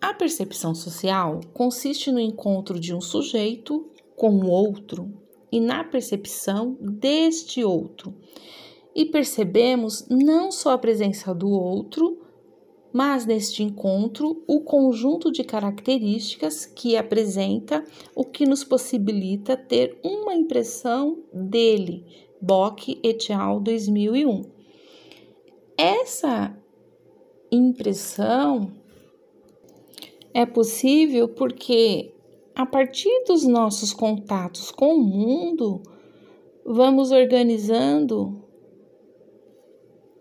A 0.00 0.12
percepção 0.12 0.74
social 0.74 1.40
consiste 1.54 2.10
no 2.10 2.18
encontro 2.18 2.80
de 2.80 2.92
um 2.92 3.00
sujeito 3.00 3.88
com 4.16 4.30
o 4.30 4.48
outro 4.48 5.19
e 5.50 5.60
na 5.60 5.84
percepção 5.84 6.76
deste 6.80 7.64
outro. 7.64 8.14
E 8.94 9.06
percebemos 9.06 10.06
não 10.08 10.50
só 10.50 10.72
a 10.72 10.78
presença 10.78 11.34
do 11.34 11.48
outro, 11.48 12.18
mas 12.92 13.24
neste 13.24 13.62
encontro 13.62 14.42
o 14.46 14.60
conjunto 14.60 15.30
de 15.30 15.44
características 15.44 16.66
que 16.66 16.96
apresenta 16.96 17.84
o 18.14 18.24
que 18.24 18.44
nos 18.44 18.64
possibilita 18.64 19.56
ter 19.56 19.98
uma 20.02 20.34
impressão 20.34 21.22
dele. 21.32 22.04
Bock 22.40 22.98
et 23.02 23.30
al. 23.30 23.60
2001. 23.60 24.42
Essa 25.76 26.56
impressão 27.52 28.72
é 30.32 30.46
possível 30.46 31.28
porque 31.28 32.12
a 32.54 32.66
partir 32.66 33.24
dos 33.26 33.46
nossos 33.46 33.92
contatos 33.92 34.70
com 34.70 34.94
o 34.94 35.00
mundo, 35.00 35.82
vamos 36.64 37.10
organizando 37.10 38.44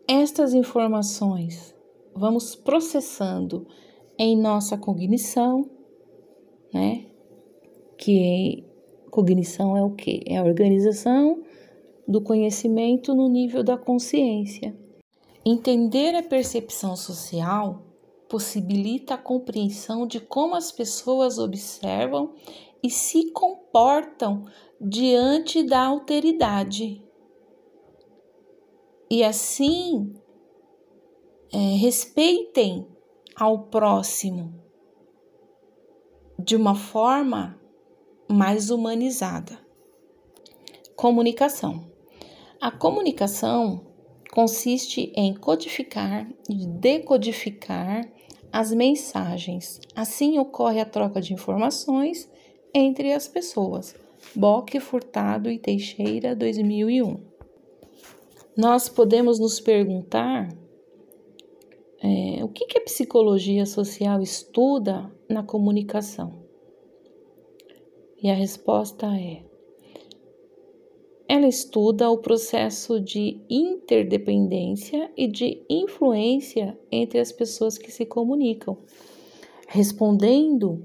estas 0.08 0.54
informações, 0.54 1.76
vamos 2.16 2.56
processando 2.56 3.68
em 4.18 4.38
nossa 4.38 4.78
cognição, 4.78 5.70
né? 6.74 7.06
Que 7.98 8.66
cognição 9.12 9.76
é 9.76 9.84
o 9.84 9.92
que? 9.92 10.24
É 10.26 10.38
a 10.38 10.44
organização 10.44 11.44
do 12.08 12.22
conhecimento 12.22 13.14
no 13.14 13.28
nível 13.28 13.64
da 13.64 13.78
consciência. 13.78 14.76
Entender 15.46 16.16
a 16.16 16.24
percepção 16.24 16.96
social 16.96 17.89
possibilita 18.30 19.16
a 19.16 19.18
compreensão 19.18 20.06
de 20.06 20.20
como 20.20 20.56
as 20.56 20.72
pessoas 20.72 21.40
observam 21.40 22.36
e 22.82 22.90
se 22.90 23.32
comportam 23.32 24.46
diante 24.80 25.64
da 25.64 25.82
alteridade. 25.82 27.04
E 29.10 29.24
assim 29.24 30.14
é, 31.52 31.58
respeitem 31.58 32.88
ao 33.36 33.64
próximo 33.64 34.54
de 36.38 36.56
uma 36.56 36.76
forma 36.76 37.60
mais 38.30 38.70
humanizada. 38.70 39.60
Comunicação. 40.96 41.90
A 42.62 42.70
comunicação 42.70 43.88
consiste 44.32 45.12
em 45.16 45.34
codificar 45.34 46.30
e 46.48 46.68
decodificar 46.68 48.08
as 48.52 48.72
mensagens. 48.72 49.80
Assim 49.96 50.40
ocorre 50.40 50.80
a 50.80 50.86
troca 50.86 51.22
de 51.22 51.34
informações 51.34 52.30
entre 52.74 53.14
as 53.14 53.28
pessoas. 53.28 53.96
Boque, 54.36 54.80
Furtado 54.80 55.50
e 55.50 55.58
Teixeira, 55.58 56.36
2001. 56.36 57.20
Nós 58.56 58.90
podemos 58.90 59.40
nos 59.40 59.60
perguntar 59.60 60.50
é, 62.02 62.44
o 62.44 62.50
que, 62.50 62.66
que 62.66 62.78
a 62.78 62.84
psicologia 62.84 63.66
social 63.66 64.22
estuda 64.22 65.12
na 65.30 65.44
comunicação? 65.44 66.44
E 68.22 68.30
a 68.30 68.34
resposta 68.34 69.08
é: 69.08 69.44
ela 71.30 71.48
estuda 71.48 72.10
o 72.10 72.18
processo 72.18 73.00
de 73.00 73.40
interdependência 73.48 75.12
e 75.16 75.28
de 75.28 75.64
influência 75.70 76.76
entre 76.92 77.20
as 77.20 77.32
pessoas 77.32 77.78
que 77.78 77.92
se 77.92 78.04
comunicam, 78.04 78.80
respondendo 79.68 80.82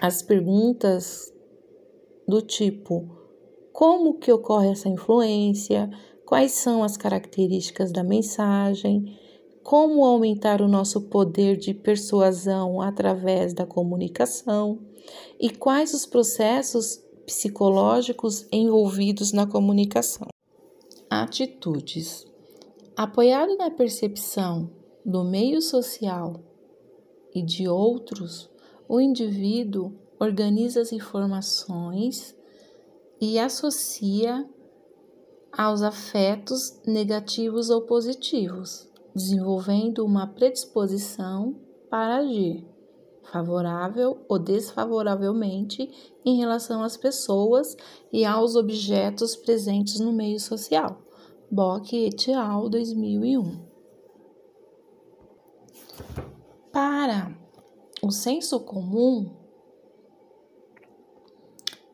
às 0.00 0.20
perguntas 0.20 1.32
do 2.26 2.42
tipo: 2.42 3.08
como 3.72 4.14
que 4.18 4.32
ocorre 4.32 4.72
essa 4.72 4.88
influência? 4.88 5.88
Quais 6.26 6.50
são 6.52 6.82
as 6.82 6.96
características 6.96 7.92
da 7.92 8.02
mensagem? 8.02 9.16
Como 9.62 10.04
aumentar 10.04 10.60
o 10.60 10.66
nosso 10.66 11.02
poder 11.02 11.56
de 11.56 11.72
persuasão 11.72 12.80
através 12.80 13.54
da 13.54 13.64
comunicação? 13.64 14.80
E 15.38 15.50
quais 15.50 15.94
os 15.94 16.04
processos 16.04 17.00
psicológicos 17.26 18.46
envolvidos 18.50 19.32
na 19.32 19.46
comunicação. 19.46 20.28
Atitudes. 21.08 22.26
Apoiado 22.96 23.56
na 23.56 23.70
percepção 23.70 24.70
do 25.04 25.24
meio 25.24 25.60
social 25.60 26.40
e 27.34 27.42
de 27.42 27.68
outros, 27.68 28.50
o 28.88 29.00
indivíduo 29.00 29.92
organiza 30.18 30.80
as 30.80 30.92
informações 30.92 32.36
e 33.20 33.38
associa 33.38 34.48
aos 35.52 35.82
afetos 35.82 36.80
negativos 36.86 37.70
ou 37.70 37.82
positivos, 37.82 38.88
desenvolvendo 39.14 40.04
uma 40.04 40.26
predisposição 40.26 41.54
para 41.90 42.16
agir 42.16 42.71
favorável 43.30 44.24
ou 44.28 44.38
desfavoravelmente 44.38 45.90
em 46.24 46.36
relação 46.36 46.82
às 46.82 46.96
pessoas 46.96 47.76
e 48.12 48.24
aos 48.24 48.56
objetos 48.56 49.36
presentes 49.36 50.00
no 50.00 50.12
meio 50.12 50.40
social. 50.40 51.02
Bock 51.50 51.94
et 51.94 52.32
al. 52.32 52.68
2001. 52.68 53.72
Para 56.72 57.36
o 58.02 58.10
senso 58.10 58.58
comum, 58.60 59.36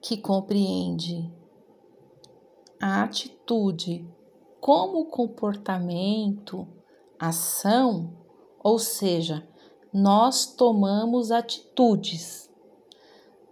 que 0.01 0.17
compreende 0.17 1.31
a 2.81 3.03
atitude 3.03 4.09
como 4.61 5.07
comportamento, 5.07 6.67
ação, 7.19 8.17
ou 8.63 8.79
seja, 8.79 9.47
nós 9.99 10.47
tomamos 10.47 11.33
atitudes. 11.33 12.49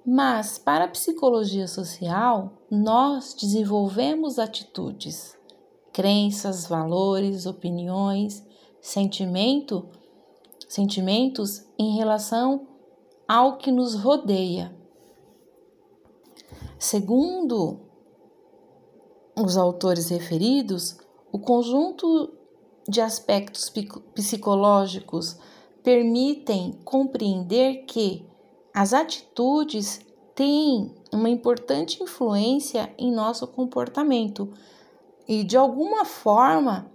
Mas 0.04 0.58
para 0.58 0.84
a 0.84 0.88
psicologia 0.88 1.66
social, 1.66 2.52
nós 2.70 3.34
desenvolvemos 3.34 4.38
atitudes, 4.38 5.36
crenças, 5.92 6.66
valores, 6.66 7.46
opiniões, 7.46 8.46
sentimento, 8.80 9.88
sentimentos 10.68 11.66
em 11.76 11.96
relação 11.96 12.68
ao 13.26 13.56
que 13.56 13.72
nos 13.72 13.96
rodeia. 13.96 14.72
Segundo 16.78 17.80
os 19.36 19.56
autores 19.56 20.10
referidos, 20.10 20.96
o 21.32 21.40
conjunto 21.40 22.32
de 22.88 23.00
aspectos 23.00 23.72
psicológicos 24.14 25.36
permitem 25.86 26.72
compreender 26.84 27.84
que 27.84 28.26
as 28.74 28.92
atitudes 28.92 30.00
têm 30.34 30.92
uma 31.12 31.30
importante 31.30 32.02
influência 32.02 32.92
em 32.98 33.12
nosso 33.12 33.46
comportamento 33.46 34.52
e, 35.28 35.44
de 35.44 35.56
alguma 35.56 36.04
forma, 36.04 36.90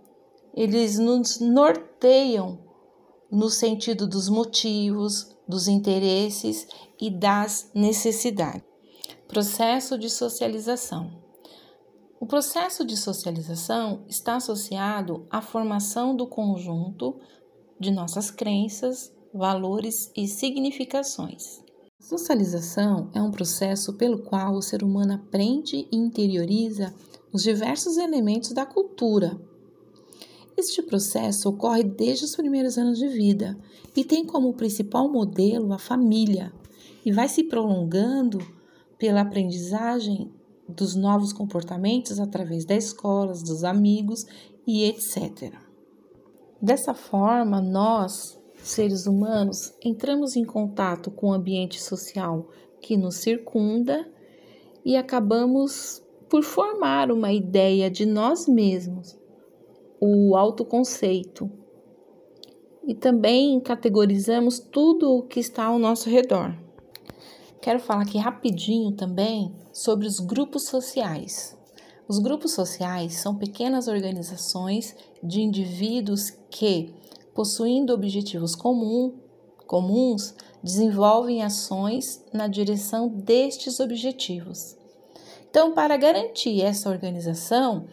eles 0.54 1.00
nos 1.00 1.40
norteiam 1.40 2.60
no 3.32 3.50
sentido 3.50 4.06
dos 4.06 4.28
motivos, 4.28 5.34
dos 5.48 5.70
interesses 5.70 6.68
e 7.00 7.10
das 7.10 7.72
necessidades. 7.74 8.62
Processo 9.26 9.98
de 9.98 10.10
socialização. 10.10 11.10
O 12.20 12.26
processo 12.26 12.84
de 12.84 12.98
socialização 12.98 14.04
está 14.10 14.36
associado 14.36 15.26
à 15.30 15.42
formação 15.42 16.14
do 16.14 16.28
conjunto 16.28 17.22
de 17.82 17.90
nossas 17.90 18.30
crenças, 18.30 19.12
valores 19.34 20.12
e 20.16 20.28
significações. 20.28 21.60
Socialização 22.00 23.10
é 23.12 23.22
um 23.22 23.32
processo 23.32 23.94
pelo 23.94 24.20
qual 24.20 24.54
o 24.54 24.62
ser 24.62 24.84
humano 24.84 25.14
aprende 25.14 25.88
e 25.92 25.98
interioriza 25.98 26.94
os 27.34 27.42
diversos 27.42 27.98
elementos 27.98 28.52
da 28.52 28.68
cultura. 28.68 29.36
Este 30.56 30.84
processo 30.84 31.50
ocorre 31.50 31.84
desde 31.84 32.26
os 32.26 32.36
primeiros 32.36 32.78
anos 32.78 33.00
de 33.00 33.08
vida 33.08 33.58
e 33.96 34.04
tem 34.04 34.26
como 34.26 34.54
principal 34.54 35.12
modelo 35.12 35.74
a 35.74 35.80
família 35.80 36.54
e 37.04 37.12
vai 37.12 37.28
se 37.28 37.46
prolongando 37.46 38.40
pela 39.00 39.22
aprendizagem 39.22 40.32
dos 40.70 40.96
novos 40.96 41.34
comportamentos 41.34 42.20
através 42.20 42.64
da 42.64 42.76
escola, 42.76 43.34
dos 43.34 43.64
amigos 43.64 44.26
e 44.68 44.84
etc. 44.84 45.71
Dessa 46.62 46.94
forma, 46.94 47.60
nós, 47.60 48.40
seres 48.58 49.08
humanos, 49.08 49.74
entramos 49.84 50.36
em 50.36 50.46
contato 50.46 51.10
com 51.10 51.30
o 51.30 51.34
ambiente 51.34 51.82
social 51.82 52.50
que 52.80 52.96
nos 52.96 53.16
circunda 53.16 54.08
e 54.86 54.96
acabamos 54.96 56.04
por 56.30 56.44
formar 56.44 57.12
uma 57.12 57.34
ideia 57.34 57.90
de 57.90 58.06
nós 58.06 58.48
mesmos, 58.48 59.18
o 60.00 60.36
autoconceito. 60.38 61.50
E 62.86 62.94
também 62.94 63.60
categorizamos 63.60 64.60
tudo 64.60 65.12
o 65.12 65.24
que 65.24 65.40
está 65.40 65.66
ao 65.66 65.80
nosso 65.80 66.10
redor. 66.10 66.56
Quero 67.60 67.80
falar 67.80 68.04
aqui 68.04 68.20
rapidinho 68.20 68.92
também 68.92 69.52
sobre 69.74 70.06
os 70.06 70.20
grupos 70.20 70.68
sociais. 70.68 71.58
Os 72.12 72.20
grupos 72.20 72.52
sociais 72.52 73.22
são 73.22 73.34
pequenas 73.34 73.88
organizações 73.88 74.94
de 75.24 75.40
indivíduos 75.40 76.30
que, 76.50 76.94
possuindo 77.34 77.94
objetivos 77.94 78.54
comum, 78.54 79.18
comuns, 79.66 80.36
desenvolvem 80.62 81.42
ações 81.42 82.22
na 82.34 82.50
direção 82.50 83.08
destes 83.08 83.80
objetivos. 83.80 84.76
Então, 85.50 85.74
para 85.74 85.96
garantir 85.96 86.62
essa 86.62 86.90
organização, 86.90 87.86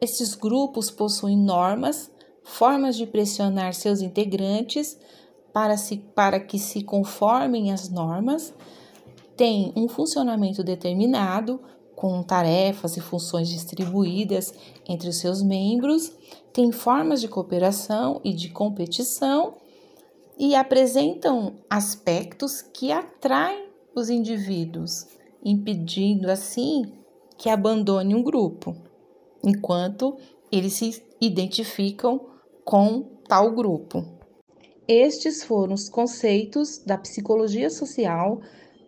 esses 0.00 0.34
grupos 0.34 0.90
possuem 0.90 1.38
normas, 1.38 2.10
formas 2.42 2.96
de 2.96 3.06
pressionar 3.06 3.74
seus 3.74 4.00
integrantes 4.00 4.98
para, 5.52 5.76
se, 5.76 5.98
para 5.98 6.40
que 6.40 6.58
se 6.58 6.82
conformem 6.82 7.70
às 7.70 7.88
normas, 7.88 8.52
têm 9.36 9.72
um 9.76 9.86
funcionamento 9.86 10.64
determinado, 10.64 11.60
com 11.94 12.22
tarefas 12.22 12.96
e 12.96 13.00
funções 13.00 13.48
distribuídas 13.48 14.52
entre 14.88 15.08
os 15.08 15.16
seus 15.16 15.42
membros, 15.42 16.12
têm 16.52 16.72
formas 16.72 17.20
de 17.20 17.28
cooperação 17.28 18.20
e 18.24 18.32
de 18.32 18.50
competição 18.50 19.54
e 20.38 20.54
apresentam 20.54 21.54
aspectos 21.68 22.62
que 22.62 22.90
atraem 22.90 23.68
os 23.94 24.08
indivíduos, 24.08 25.06
impedindo 25.44 26.30
assim 26.30 26.92
que 27.36 27.48
abandone 27.48 28.14
um 28.14 28.22
grupo, 28.22 28.74
enquanto 29.44 30.16
eles 30.50 30.74
se 30.74 31.02
identificam 31.20 32.20
com 32.64 33.02
tal 33.28 33.52
grupo. 33.52 34.04
Estes 34.86 35.42
foram 35.44 35.74
os 35.74 35.88
conceitos 35.88 36.78
da 36.78 36.98
psicologia 36.98 37.70
social 37.70 38.40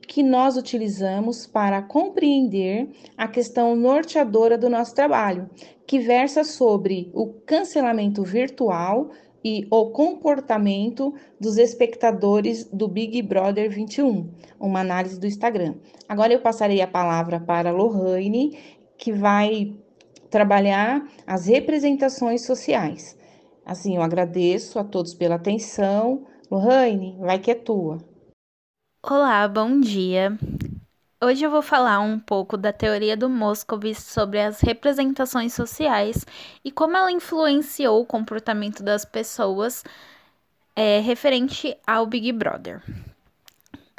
que 0.07 0.23
nós 0.23 0.57
utilizamos 0.57 1.47
para 1.47 1.83
compreender 1.83 2.89
a 3.17 3.27
questão 3.27 3.75
norteadora 3.75 4.57
do 4.57 4.69
nosso 4.69 4.95
trabalho, 4.95 5.49
que 5.87 5.99
versa 5.99 6.45
sobre 6.45 7.11
o 7.15 7.27
cancelamento 7.47 8.23
virtual 8.23 9.11
e 9.45 9.67
o 9.71 9.91
comportamento 9.91 11.15
dos 11.39 11.59
espectadores 11.59 12.65
do 12.65 12.89
Big 12.89 13.21
Brother 13.21 13.71
21, 13.71 14.31
uma 14.59 14.81
análise 14.81 15.21
do 15.21 15.27
Instagram. 15.27 15.75
Agora 16.09 16.33
eu 16.33 16.41
passarei 16.41 16.81
a 16.81 16.87
palavra 16.87 17.39
para 17.39 17.71
Lohane, 17.71 18.59
que 18.97 19.13
vai 19.13 19.75
trabalhar 20.31 21.07
as 21.27 21.47
representações 21.47 22.43
sociais. 22.47 23.17
Assim, 23.67 23.97
eu 23.97 24.03
agradeço 24.03 24.79
a 24.79 24.85
todos 24.85 25.15
pela 25.15 25.35
atenção. 25.35 26.25
Lohane, 26.51 27.17
vai 27.21 27.39
que 27.39 27.51
é 27.51 27.55
tua. 27.55 27.99
Olá, 29.07 29.47
bom 29.47 29.81
dia. 29.81 30.35
Hoje 31.23 31.45
eu 31.45 31.51
vou 31.51 31.61
falar 31.61 32.01
um 32.01 32.19
pouco 32.19 32.57
da 32.57 32.73
teoria 32.73 33.15
do 33.15 33.29
Moscovitz 33.29 34.03
sobre 34.03 34.41
as 34.41 34.63
representações 34.63 35.53
sociais 35.53 36.25
e 36.65 36.73
como 36.73 36.97
ela 36.97 37.13
influenciou 37.13 38.01
o 38.01 38.07
comportamento 38.07 38.83
das 38.83 39.05
pessoas 39.05 39.85
é, 40.75 41.01
referente 41.01 41.77
ao 41.87 42.07
Big 42.07 42.33
Brother. 42.33 42.83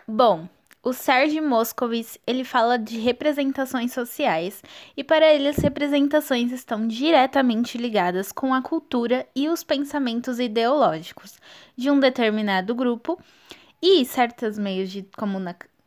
Bom, 0.07 0.49
o 0.81 0.91
Serge 0.91 1.39
Moscovitz, 1.39 2.17
ele 2.25 2.43
fala 2.43 2.79
de 2.79 2.97
representações 2.97 3.93
sociais, 3.93 4.63
e 4.97 5.03
para 5.03 5.31
ele 5.31 5.47
as 5.47 5.57
representações 5.57 6.51
estão 6.51 6.87
diretamente 6.87 7.77
ligadas 7.77 8.31
com 8.31 8.55
a 8.55 8.61
cultura 8.61 9.27
e 9.35 9.49
os 9.49 9.63
pensamentos 9.63 10.39
ideológicos 10.39 11.39
de 11.77 11.91
um 11.91 11.99
determinado 11.99 12.73
grupo, 12.73 13.19
e 13.81 14.05
certos 14.05 14.57
meios 14.57 14.89
de 14.89 15.07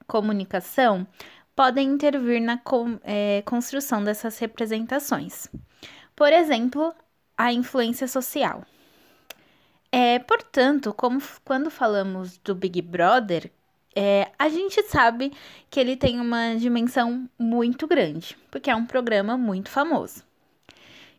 comunicação 0.07 1.07
podem 1.55 1.89
intervir 1.89 2.41
na 2.41 2.61
é, 3.03 3.43
construção 3.43 4.05
dessas 4.05 4.39
representações. 4.39 5.49
Por 6.15 6.33
exemplo, 6.33 6.95
a 7.37 7.53
influência 7.53 8.07
social. 8.07 8.65
É, 9.91 10.19
portanto, 10.19 10.93
como 10.93 11.21
quando 11.45 11.71
falamos 11.71 12.39
do 12.39 12.55
Big 12.55 12.83
Brother, 12.83 13.51
é, 13.95 14.31
a 14.39 14.49
gente 14.49 14.83
sabe 14.85 15.33
que 15.71 15.81
ele 15.81 15.97
tem 15.97 16.21
uma 16.21 16.55
dimensão 16.55 17.29
muito 17.39 17.87
grande, 17.87 18.37
porque 18.51 18.71
é 18.71 18.77
um 18.77 18.87
programa 18.87 19.37
muito 19.37 19.71
famoso. 19.71 20.28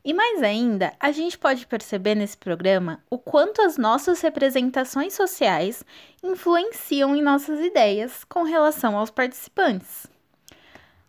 E 0.04 0.14
mais 0.14 0.42
ainda, 0.42 0.94
a 1.00 1.12
gente 1.12 1.38
pode 1.38 1.68
perceber 1.68 2.16
nesse 2.16 2.38
programa 2.38 3.04
o 3.10 3.18
quanto 3.18 3.62
as 3.62 3.78
nossas 3.78 4.22
representações 4.22 5.14
sociais 5.14 5.84
influenciam 6.24 7.16
em 7.16 7.22
nossas 7.22 7.60
ideias 7.60 8.24
com 8.24 8.44
relação 8.44 8.98
aos 8.98 9.10
participantes. 9.10 10.08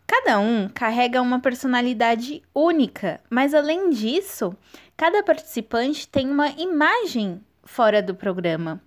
Cada 0.06 0.40
um 0.40 0.68
carrega 0.68 1.22
uma 1.22 1.38
personalidade 1.38 2.42
única, 2.52 3.20
mas 3.30 3.54
além 3.54 3.90
disso, 3.90 4.56
cada 4.96 5.22
participante 5.22 6.08
tem 6.08 6.28
uma 6.28 6.48
imagem 6.48 7.40
fora 7.62 8.02
do 8.02 8.14
programa 8.14 8.82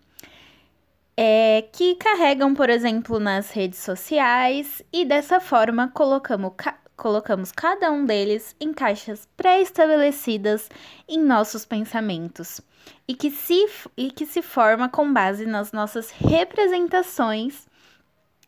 é, 1.16 1.64
que 1.72 1.96
carregam, 1.96 2.54
por 2.54 2.70
exemplo, 2.70 3.20
nas 3.20 3.52
redes 3.52 3.80
sociais 3.80 4.82
e 4.92 5.06
dessa 5.06 5.40
forma 5.40 5.88
colocamos, 5.88 6.54
ca 6.58 6.78
colocamos 7.04 7.52
cada 7.52 7.92
um 7.92 8.06
deles 8.06 8.56
em 8.62 8.72
caixas 8.72 9.28
pré-estabelecidas 9.36 10.70
em 11.06 11.20
nossos 11.20 11.66
pensamentos 11.66 12.62
e 13.06 13.14
que, 13.14 13.30
se, 13.30 13.68
e 13.98 14.10
que 14.10 14.26
se 14.26 14.42
forma 14.42 14.88
com 14.88 15.12
base 15.12 15.46
nas 15.46 15.74
nossas 15.74 16.12
representações 16.12 17.68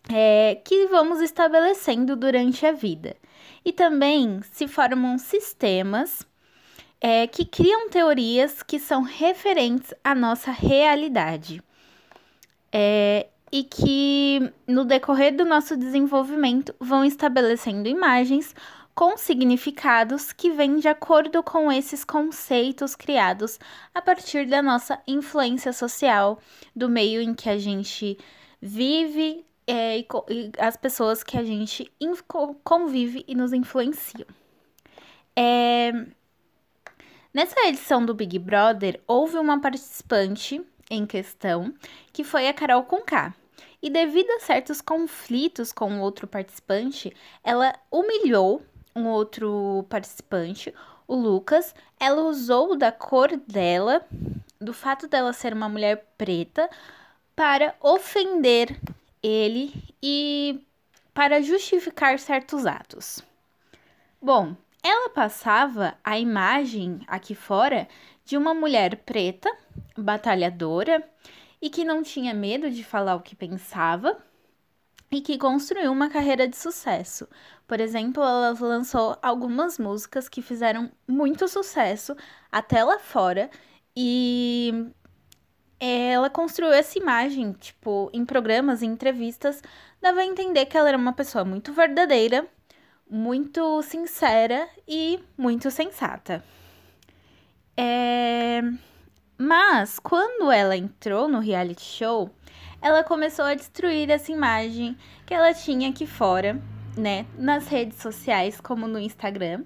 é, 0.10 0.56
que 0.64 0.88
vamos 0.88 1.20
estabelecendo 1.20 2.16
durante 2.16 2.66
a 2.66 2.72
vida. 2.72 3.18
E 3.66 3.74
também 3.74 4.40
se 4.54 4.70
formam 4.70 5.18
sistemas 5.18 6.26
é, 7.02 7.28
que 7.28 7.44
criam 7.44 7.90
teorias 7.90 8.64
que 8.64 8.80
são 8.80 9.02
referentes 9.02 9.94
à 10.02 10.16
nossa 10.16 10.50
realidade 10.50 11.62
é, 12.72 13.28
e 13.52 13.64
que 13.64 14.52
no 14.68 14.84
decorrer 14.84 15.36
do 15.36 15.46
nosso 15.46 15.78
desenvolvimento 15.78 16.74
vão 16.80 17.06
estabelecendo 17.06 17.88
imagens 17.88 18.54
com 18.96 19.18
significados 19.18 20.32
que 20.32 20.52
vêm 20.52 20.78
de 20.80 20.88
acordo 20.88 21.44
com 21.44 21.70
esses 21.70 22.06
conceitos 22.06 22.96
criados 22.96 23.60
a 23.94 24.02
partir 24.02 24.48
da 24.48 24.62
nossa 24.62 25.02
influência 25.06 25.74
social, 25.74 26.40
do 26.74 26.90
meio 26.90 27.22
em 27.22 27.34
que 27.34 27.50
a 27.50 27.58
gente 27.58 28.18
vive 28.62 29.46
é, 29.68 30.00
e, 30.00 30.08
e, 30.30 30.52
as 30.58 30.78
pessoas 30.78 31.24
que 31.24 31.38
a 31.38 31.44
gente 31.44 31.92
convive 32.64 33.26
e 33.28 33.36
nos 33.36 33.52
influenciam. 33.52 34.28
É, 35.36 35.92
nessa 37.34 37.68
edição 37.68 38.06
do 38.06 38.14
Big 38.14 38.40
Brother, 38.40 39.02
houve 39.06 39.38
uma 39.38 39.60
participante 39.60 40.66
em 40.90 41.06
questão, 41.06 41.74
que 42.14 42.24
foi 42.24 42.48
a 42.48 42.54
Carol 42.54 42.84
Conká. 42.84 43.34
E 43.82 43.90
devido 43.90 44.30
a 44.32 44.40
certos 44.40 44.82
conflitos 44.82 45.72
com 45.72 46.00
outro 46.00 46.28
participante, 46.28 47.16
ela 47.44 47.74
humilhou 47.92 48.62
um 48.96 49.08
outro 49.08 49.86
participante, 49.90 50.74
o 51.08 51.16
Lucas. 51.16 51.76
Ela 52.00 52.24
usou 52.24 52.76
da 52.78 52.92
cor 52.92 53.36
dela, 53.48 54.06
do 54.60 54.74
fato 54.74 55.08
dela 55.08 55.34
ser 55.34 55.54
uma 55.54 55.70
mulher 55.70 56.06
preta, 56.18 56.70
para 57.36 57.76
ofender 57.82 58.80
ele 59.22 59.74
e 60.02 60.64
para 61.14 61.42
justificar 61.42 62.18
certos 62.20 62.66
atos. 62.66 63.22
Bom, 64.22 64.56
ela 64.82 65.10
passava 65.10 65.96
a 66.04 66.18
imagem 66.18 67.02
aqui 67.08 67.36
fora 67.36 67.88
de 68.24 68.38
uma 68.38 68.54
mulher 68.54 68.98
preta, 68.98 69.52
batalhadora 69.98 71.04
e 71.62 71.70
que 71.70 71.84
não 71.84 72.04
tinha 72.04 72.34
medo 72.34 72.70
de 72.70 72.84
falar 72.84 73.16
o 73.16 73.22
que 73.22 73.36
pensava 73.36 74.18
e 75.12 75.22
que 75.22 75.38
construiu 75.38 75.92
uma 75.92 76.10
carreira 76.10 76.48
de 76.48 76.58
sucesso. 76.58 77.28
Por 77.68 77.80
exemplo, 77.80 78.22
ela 78.22 78.56
lançou 78.60 79.18
algumas 79.22 79.80
músicas 79.80 80.28
que 80.28 80.42
fizeram 80.42 80.92
muito 81.08 81.48
sucesso 81.48 82.16
até 82.52 82.84
lá 82.84 83.00
fora 83.00 83.50
e 83.96 84.92
ela 85.80 86.30
construiu 86.30 86.74
essa 86.74 86.98
imagem, 86.98 87.54
tipo, 87.54 88.10
em 88.14 88.26
programas, 88.26 88.82
em 88.82 88.92
entrevistas, 88.92 89.62
dava 90.02 90.22
a 90.22 90.26
entender 90.26 90.66
que 90.66 90.78
ela 90.78 90.90
era 90.90 90.98
uma 90.98 91.14
pessoa 91.14 91.46
muito 91.46 91.74
verdadeira, 91.74 92.48
muito 93.10 93.82
sincera 93.84 94.68
e 94.88 95.20
muito 95.38 95.70
sensata. 95.70 96.44
É... 97.78 98.62
Mas 99.38 100.00
quando 100.00 100.50
ela 100.52 100.78
entrou 100.78 101.28
no 101.28 101.40
reality 101.40 101.84
show, 101.84 102.30
ela 102.82 103.04
começou 103.04 103.46
a 103.46 103.54
destruir 103.54 104.10
essa 104.10 104.32
imagem 104.32 104.98
que 105.26 105.34
ela 105.34 105.54
tinha 105.54 105.90
aqui 105.90 106.08
fora, 106.08 106.62
né, 106.98 107.26
nas 107.38 107.68
redes 107.68 108.00
sociais, 108.00 108.62
como 108.62 108.88
no 108.88 109.00
Instagram. 109.00 109.64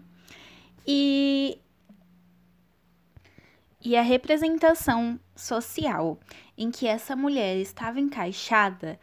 E 0.88 1.60
e 3.82 3.96
a 3.96 4.02
representação 4.02 5.18
social 5.34 6.20
em 6.58 6.70
que 6.70 6.86
essa 6.86 7.16
mulher 7.16 7.56
estava 7.56 8.00
encaixada 8.00 9.00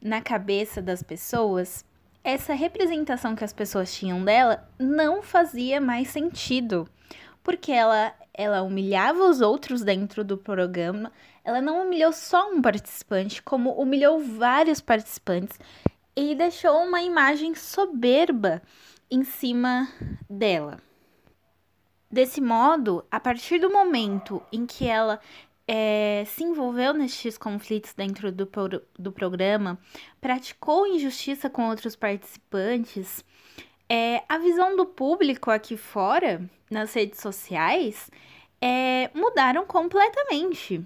na 0.00 0.20
cabeça 0.20 0.80
das 0.80 1.02
pessoas, 1.02 1.84
essa 2.22 2.54
representação 2.54 3.34
que 3.34 3.42
as 3.42 3.52
pessoas 3.52 3.92
tinham 3.92 4.24
dela 4.24 4.68
não 4.78 5.20
fazia 5.20 5.80
mais 5.80 6.08
sentido, 6.08 6.88
porque 7.42 7.72
ela 7.72 8.14
ela 8.40 8.62
humilhava 8.62 9.28
os 9.28 9.42
outros 9.42 9.82
dentro 9.82 10.24
do 10.24 10.38
programa. 10.38 11.12
Ela 11.44 11.60
não 11.60 11.84
humilhou 11.84 12.10
só 12.10 12.50
um 12.50 12.62
participante, 12.62 13.42
como 13.42 13.72
humilhou 13.72 14.18
vários 14.18 14.80
participantes 14.80 15.58
e 16.16 16.34
deixou 16.34 16.82
uma 16.82 17.02
imagem 17.02 17.54
soberba 17.54 18.62
em 19.10 19.24
cima 19.24 19.88
dela. 20.28 20.78
Desse 22.10 22.40
modo, 22.40 23.04
a 23.10 23.20
partir 23.20 23.58
do 23.58 23.70
momento 23.70 24.42
em 24.50 24.64
que 24.64 24.86
ela 24.86 25.20
é, 25.68 26.24
se 26.26 26.42
envolveu 26.42 26.94
nestes 26.94 27.36
conflitos 27.36 27.92
dentro 27.92 28.32
do, 28.32 28.48
do 28.98 29.12
programa, 29.12 29.78
praticou 30.18 30.86
injustiça 30.86 31.50
com 31.50 31.68
outros 31.68 31.94
participantes, 31.94 33.22
é, 33.92 34.22
a 34.28 34.38
visão 34.38 34.76
do 34.76 34.86
público 34.86 35.50
aqui 35.50 35.76
fora, 35.76 36.48
nas 36.70 36.94
redes 36.94 37.18
sociais, 37.18 38.08
é, 38.60 39.10
mudaram 39.12 39.66
completamente. 39.66 40.80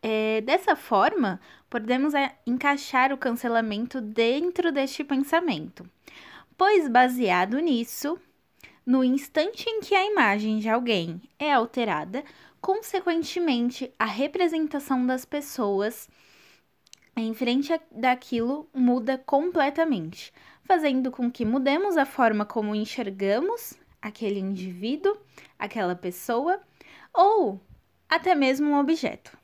É, 0.00 0.40
dessa 0.42 0.76
forma, 0.76 1.40
podemos 1.68 2.14
é, 2.14 2.36
encaixar 2.46 3.12
o 3.12 3.18
cancelamento 3.18 4.00
dentro 4.00 4.70
deste 4.70 5.02
pensamento, 5.02 5.84
pois, 6.56 6.88
baseado 6.88 7.58
nisso, 7.58 8.16
no 8.86 9.02
instante 9.02 9.68
em 9.68 9.80
que 9.80 9.96
a 9.96 10.06
imagem 10.06 10.60
de 10.60 10.68
alguém 10.68 11.20
é 11.40 11.52
alterada, 11.52 12.22
consequentemente, 12.60 13.92
a 13.98 14.06
representação 14.06 15.04
das 15.04 15.24
pessoas 15.24 16.08
em 17.16 17.34
frente 17.34 17.72
daquilo 17.90 18.68
muda 18.72 19.18
completamente 19.18 20.32
fazendo 20.68 21.10
com 21.10 21.32
que 21.32 21.46
mudemos 21.46 21.96
a 21.96 22.04
forma 22.04 22.44
como 22.44 22.74
enxergamos 22.74 23.72
aquele 24.02 24.38
indivíduo, 24.38 25.16
aquela 25.58 25.96
pessoa 25.96 26.60
ou 27.12 27.58
até 28.06 28.34
mesmo 28.34 28.70
um 28.70 28.78
objeto. 28.78 29.36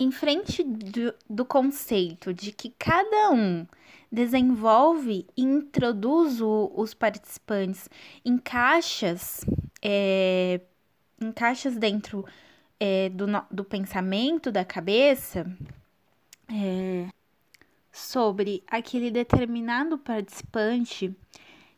Em 0.00 0.10
frente 0.10 0.64
do, 0.64 1.14
do 1.28 1.44
conceito 1.44 2.32
de 2.32 2.50
que 2.50 2.74
cada 2.78 3.30
um 3.30 3.66
desenvolve 4.10 5.26
e 5.36 5.42
introduz 5.42 6.40
o, 6.40 6.72
os 6.74 6.94
participantes 6.94 7.90
em 8.24 8.38
caixas, 8.38 9.44
é, 9.82 10.62
em 11.20 11.30
caixas 11.30 11.76
dentro 11.76 12.24
é, 12.80 13.10
do, 13.10 13.26
do 13.50 13.64
pensamento, 13.64 14.50
da 14.50 14.64
cabeça, 14.64 15.46
é, 16.50 17.06
sobre 17.92 18.64
aquele 18.66 19.10
determinado 19.10 19.98
participante, 19.98 21.14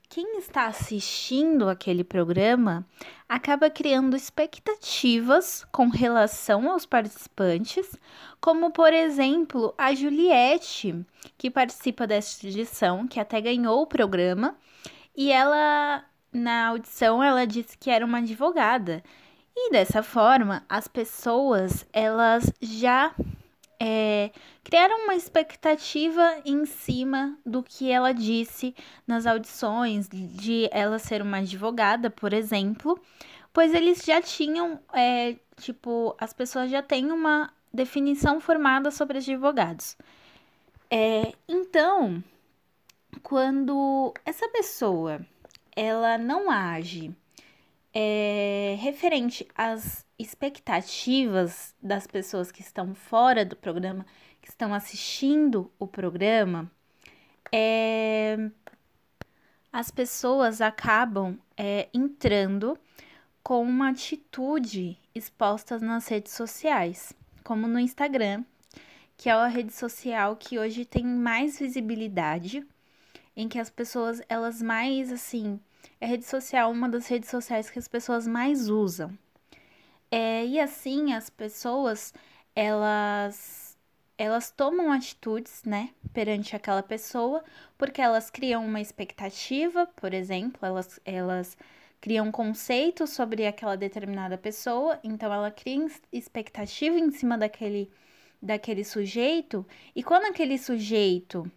quem 0.09 0.39
está 0.39 0.67
assistindo 0.67 1.69
aquele 1.69 2.05
programa 2.05 2.87
acaba 3.29 3.69
criando 3.69 4.15
expectativas 4.15 5.67
com 5.73 5.89
relação 5.89 6.71
aos 6.71 6.87
participantes, 6.87 7.99
como 8.41 8.71
por 8.71 8.93
exemplo 8.93 9.75
a 9.77 9.93
Juliette, 9.93 11.05
que 11.37 11.51
participa 11.51 12.07
desta 12.07 12.47
edição, 12.47 13.09
que 13.09 13.19
até 13.19 13.41
ganhou 13.41 13.83
o 13.83 13.89
programa, 13.89 14.57
e 15.17 15.33
ela 15.33 16.05
na 16.33 16.69
audição 16.69 17.21
ela 17.21 17.45
disse 17.45 17.77
que 17.77 17.91
era 17.91 18.07
uma 18.07 18.19
advogada. 18.19 19.03
E 19.57 19.71
dessa 19.73 20.03
forma, 20.03 20.65
as 20.69 20.87
pessoas 20.87 21.87
elas 21.93 22.53
já 22.61 23.13
é, 23.87 24.31
criaram 24.63 25.05
uma 25.05 25.15
expectativa 25.15 26.41
em 26.43 26.65
cima 26.65 27.39
do 27.45 27.63
que 27.63 27.91
ela 27.91 28.15
disse 28.15 28.75
nas 29.07 29.27
audições, 29.27 30.09
de 30.09 30.71
ela 30.73 30.99
ser 30.99 31.21
uma 31.21 31.37
advogada, 31.37 32.09
por 32.09 32.33
exemplo, 32.33 32.99
pois 33.53 33.75
eles 33.75 34.03
já 34.03 34.23
tinham, 34.23 34.81
é, 34.91 35.37
tipo, 35.61 36.17
as 36.19 36.33
pessoas 36.33 36.71
já 36.71 36.83
têm 36.83 37.13
uma 37.13 37.53
definição 37.71 38.41
formada 38.41 38.91
sobre 38.91 39.19
advogados. 39.19 39.99
É, 40.91 41.35
então, 41.47 42.25
quando 43.23 44.15
essa 44.25 44.49
pessoa 44.49 45.21
ela 45.77 46.17
não 46.17 46.51
age 46.51 47.15
é, 47.95 48.77
referente 48.81 49.47
às 49.55 50.05
expectativas 50.19 51.75
das 51.81 52.07
pessoas 52.07 52.51
que 52.51 52.61
estão 52.61 52.95
fora 52.95 53.45
do 53.45 53.55
programa, 53.55 54.05
que 54.43 54.49
estão 54.49 54.75
assistindo 54.75 55.71
o 55.79 55.87
programa, 55.87 56.71
é, 57.53 58.51
as 59.73 59.91
pessoas 59.91 60.61
acabam 60.61 61.39
é, 61.57 61.89
entrando 61.95 62.77
com 63.43 63.63
uma 63.63 63.91
atitude 63.91 64.99
exposta 65.15 65.79
nas 65.79 66.09
redes 66.09 66.33
sociais, 66.33 67.13
como 67.45 67.69
no 67.69 67.79
Instagram, 67.79 68.45
que 69.17 69.29
é 69.29 69.33
a 69.33 69.47
rede 69.47 69.73
social 69.73 70.35
que 70.35 70.59
hoje 70.59 70.85
tem 70.85 71.05
mais 71.05 71.59
visibilidade 71.59 72.67
em 73.37 73.49
que 73.49 73.59
as 73.59 73.71
pessoas, 73.71 74.21
elas 74.29 74.63
mais, 74.63 75.13
assim, 75.13 75.61
é 76.01 76.07
rede 76.07 76.25
social, 76.25 76.71
uma 76.71 76.89
das 76.89 77.07
redes 77.07 77.31
sociais 77.31 77.71
que 77.71 77.79
as 77.79 77.89
pessoas 77.89 78.27
mais 78.27 78.69
usam. 78.69 79.17
É, 80.11 80.47
e 80.47 80.61
assim, 80.61 81.13
as 81.13 81.29
pessoas, 81.29 82.15
elas, 82.55 83.77
elas 84.17 84.51
tomam 84.51 84.93
atitudes, 84.93 85.63
né, 85.65 85.91
perante 86.13 86.55
aquela 86.55 86.83
pessoa, 86.83 87.43
porque 87.77 88.01
elas 88.01 88.31
criam 88.31 88.65
uma 88.65 88.81
expectativa, 88.81 89.87
por 89.97 90.15
exemplo, 90.15 90.59
elas, 90.63 91.01
elas 91.05 91.57
criam 92.01 92.31
conceitos 92.31 93.11
sobre 93.11 93.47
aquela 93.47 93.77
determinada 93.77 94.39
pessoa, 94.39 95.01
então 95.03 95.33
ela 95.33 95.51
cria 95.51 95.87
expectativa 96.13 96.99
em 96.99 97.11
cima 97.11 97.37
daquele, 97.39 97.91
daquele 98.41 98.85
sujeito, 98.85 99.67
e 99.97 100.03
quando 100.03 100.27
aquele 100.27 100.59
sujeito 100.59 101.51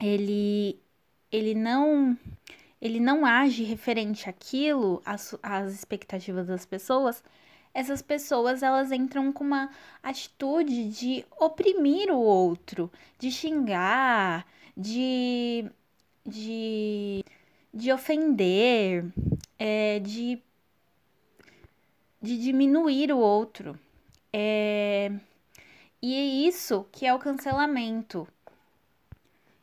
ele 0.00 0.78
ele 1.32 1.54
não 1.54 2.16
ele 2.82 2.98
não 2.98 3.24
age 3.24 3.62
referente 3.62 4.28
àquilo, 4.28 5.00
às, 5.06 5.36
às 5.40 5.72
expectativas 5.72 6.48
das 6.48 6.66
pessoas, 6.66 7.22
essas 7.72 8.02
pessoas 8.02 8.60
elas 8.60 8.90
entram 8.90 9.32
com 9.32 9.44
uma 9.44 9.70
atitude 10.02 10.90
de 10.90 11.24
oprimir 11.38 12.10
o 12.10 12.18
outro, 12.18 12.90
de 13.20 13.30
xingar, 13.30 14.44
de, 14.76 15.64
de, 16.26 17.24
de 17.72 17.92
ofender, 17.92 19.04
é, 19.56 20.00
de, 20.00 20.42
de 22.20 22.36
diminuir 22.36 23.12
o 23.12 23.18
outro. 23.18 23.78
É, 24.32 25.12
e 26.02 26.14
é 26.16 26.48
isso 26.48 26.84
que 26.90 27.06
é 27.06 27.14
o 27.14 27.18
cancelamento. 27.20 28.26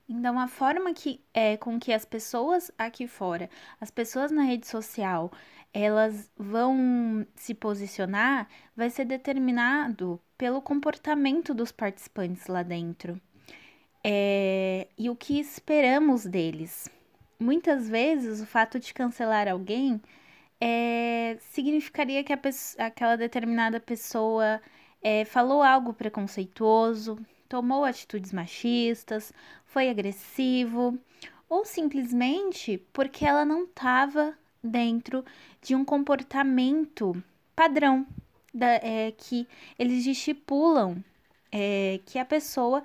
Então, 0.09 0.39
a 0.39 0.47
forma 0.47 0.91
que 0.93 1.21
é 1.33 1.55
com 1.55 1.79
que 1.79 1.93
as 1.93 2.03
pessoas 2.03 2.71
aqui 2.77 3.07
fora, 3.07 3.47
as 3.79 3.91
pessoas 3.91 4.31
na 4.31 4.41
rede 4.41 4.65
social, 4.67 5.31
elas 5.71 6.31
vão 6.35 7.27
se 7.35 7.53
posicionar 7.53 8.47
vai 8.75 8.89
ser 8.89 9.05
determinado 9.05 10.19
pelo 10.37 10.61
comportamento 10.61 11.53
dos 11.53 11.71
participantes 11.71 12.47
lá 12.47 12.63
dentro. 12.63 13.21
É, 14.03 14.87
e 14.97 15.09
o 15.09 15.15
que 15.15 15.39
esperamos 15.39 16.25
deles. 16.25 16.89
Muitas 17.39 17.87
vezes, 17.89 18.41
o 18.41 18.45
fato 18.47 18.79
de 18.79 18.93
cancelar 18.93 19.47
alguém 19.47 20.01
é, 20.59 21.37
significaria 21.51 22.23
que 22.23 22.35
pessoa, 22.37 22.85
aquela 22.85 23.15
determinada 23.15 23.79
pessoa 23.79 24.61
é, 25.01 25.25
falou 25.25 25.61
algo 25.63 25.93
preconceituoso, 25.93 27.17
tomou 27.49 27.83
atitudes 27.83 28.31
machistas, 28.31 29.33
foi 29.65 29.89
agressivo, 29.89 30.97
ou 31.49 31.65
simplesmente 31.65 32.77
porque 32.93 33.25
ela 33.25 33.43
não 33.43 33.63
estava 33.63 34.37
dentro 34.63 35.25
de 35.61 35.75
um 35.75 35.83
comportamento 35.83 37.21
padrão 37.55 38.05
da, 38.53 38.75
é, 38.75 39.11
que 39.17 39.47
eles 39.77 40.05
estipulam 40.05 41.03
é, 41.51 41.99
que 42.05 42.19
a 42.19 42.25
pessoa 42.25 42.83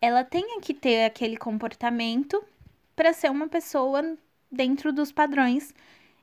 ela 0.00 0.22
tenha 0.22 0.60
que 0.60 0.72
ter 0.72 1.04
aquele 1.04 1.36
comportamento 1.36 2.42
para 2.94 3.12
ser 3.12 3.30
uma 3.30 3.48
pessoa 3.48 4.16
dentro 4.50 4.92
dos 4.92 5.10
padrões 5.10 5.74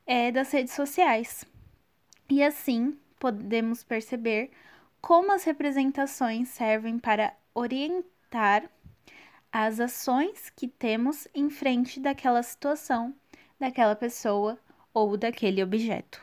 é, 0.05 0.31
das 0.31 0.51
redes 0.51 0.73
sociais. 0.73 1.45
E 2.29 2.41
assim 2.41 2.97
podemos 3.19 3.83
perceber 3.83 4.51
como 5.01 5.31
as 5.31 5.43
representações 5.43 6.49
servem 6.49 6.97
para 6.97 7.33
orientar 7.53 8.69
as 9.51 9.79
ações 9.79 10.49
que 10.49 10.67
temos 10.67 11.27
em 11.33 11.49
frente 11.49 11.99
daquela 11.99 12.41
situação, 12.41 13.13
daquela 13.59 13.95
pessoa 13.95 14.57
ou 14.93 15.17
daquele 15.17 15.61
objeto. 15.61 16.21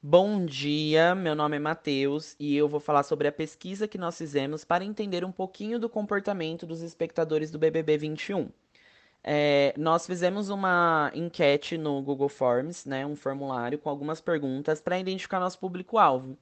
Bom 0.00 0.46
dia, 0.46 1.14
meu 1.14 1.34
nome 1.34 1.56
é 1.56 1.58
Matheus 1.58 2.36
e 2.38 2.56
eu 2.56 2.68
vou 2.68 2.78
falar 2.78 3.02
sobre 3.02 3.26
a 3.26 3.32
pesquisa 3.32 3.88
que 3.88 3.98
nós 3.98 4.16
fizemos 4.16 4.64
para 4.64 4.84
entender 4.84 5.24
um 5.24 5.32
pouquinho 5.32 5.78
do 5.78 5.88
comportamento 5.88 6.64
dos 6.64 6.82
espectadores 6.82 7.50
do 7.50 7.58
BBB 7.58 7.98
21. 7.98 8.48
É, 9.24 9.74
nós 9.76 10.06
fizemos 10.06 10.50
uma 10.50 11.10
enquete 11.14 11.76
no 11.76 12.00
Google 12.00 12.28
Forms, 12.28 12.86
né, 12.86 13.04
um 13.04 13.16
formulário 13.16 13.78
com 13.78 13.90
algumas 13.90 14.20
perguntas 14.20 14.80
para 14.80 14.98
identificar 14.98 15.40
nosso 15.40 15.58
público-alvo. 15.58 16.38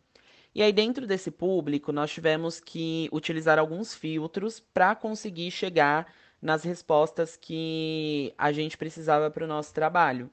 E 0.57 0.63
aí, 0.63 0.73
dentro 0.73 1.07
desse 1.07 1.31
público, 1.31 1.93
nós 1.93 2.11
tivemos 2.11 2.61
que 2.61 3.11
utilizar 3.13 3.59
alguns 3.59 3.95
filtros 3.95 4.59
para 4.59 4.95
conseguir 4.95 5.51
chegar 5.51 6.11
nas 6.41 6.65
respostas 6.65 7.37
que 7.37 8.33
a 8.39 8.51
gente 8.51 8.79
precisava 8.79 9.31
para 9.31 9.45
o 9.45 9.47
nosso 9.47 9.75
trabalho. 9.75 10.31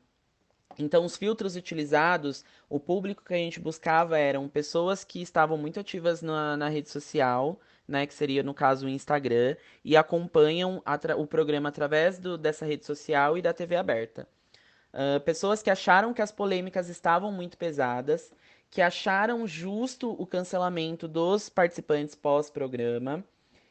Então, 0.80 1.04
os 1.04 1.18
filtros 1.18 1.58
utilizados, 1.58 2.46
o 2.70 2.80
público 2.80 3.22
que 3.22 3.34
a 3.34 3.38
gente 3.38 3.60
buscava 3.60 4.18
eram 4.18 4.48
pessoas 4.48 5.04
que 5.04 5.22
estavam 5.22 5.58
muito 5.58 5.82
ativas 5.82 6.22
na, 6.22 6.56
na 6.56 6.70
rede 6.70 6.90
social, 6.90 7.60
né, 7.86 8.08
que 8.08 8.14
seria 8.14 8.42
no 8.42 8.54
caso 8.54 8.86
o 8.86 8.90
Instagram, 8.90 9.58
e 9.84 9.98
acompanham 9.98 10.82
o 11.18 11.28
programa 11.28 11.68
através 11.68 12.18
do, 12.18 12.38
dessa 12.38 12.66
rede 12.66 12.86
social 12.86 13.38
e 13.38 13.42
da 13.42 13.52
TV 13.52 13.76
aberta. 13.76 14.26
Uh, 14.94 15.20
pessoas 15.20 15.62
que 15.62 15.70
acharam 15.70 16.14
que 16.14 16.22
as 16.22 16.32
polêmicas 16.32 16.88
estavam 16.88 17.30
muito 17.30 17.58
pesadas 17.58 18.32
que 18.74 18.82
acharam 18.82 19.46
justo 19.46 20.16
o 20.20 20.26
cancelamento 20.26 21.08
dos 21.08 21.48
participantes 21.48 22.16
pós-programa 22.16 23.24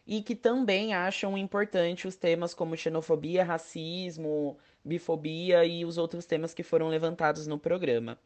e 0.07 0.23
que 0.23 0.37
também 0.37 0.95
acham 0.95 1.37
importante 1.37 2.07
os 2.07 2.15
temas 2.15 2.55
como 2.55 2.77
xenofobia, 2.77 3.43
racismo, 3.43 4.57
bifobia 4.85 5.65
e 5.65 5.85
os 5.85 5.99
outros 5.99 6.25
temas 6.25 6.55
que 6.55 6.63
foram 6.63 6.87
levantados 6.87 7.49
no 7.49 7.59
programa. 7.59 8.17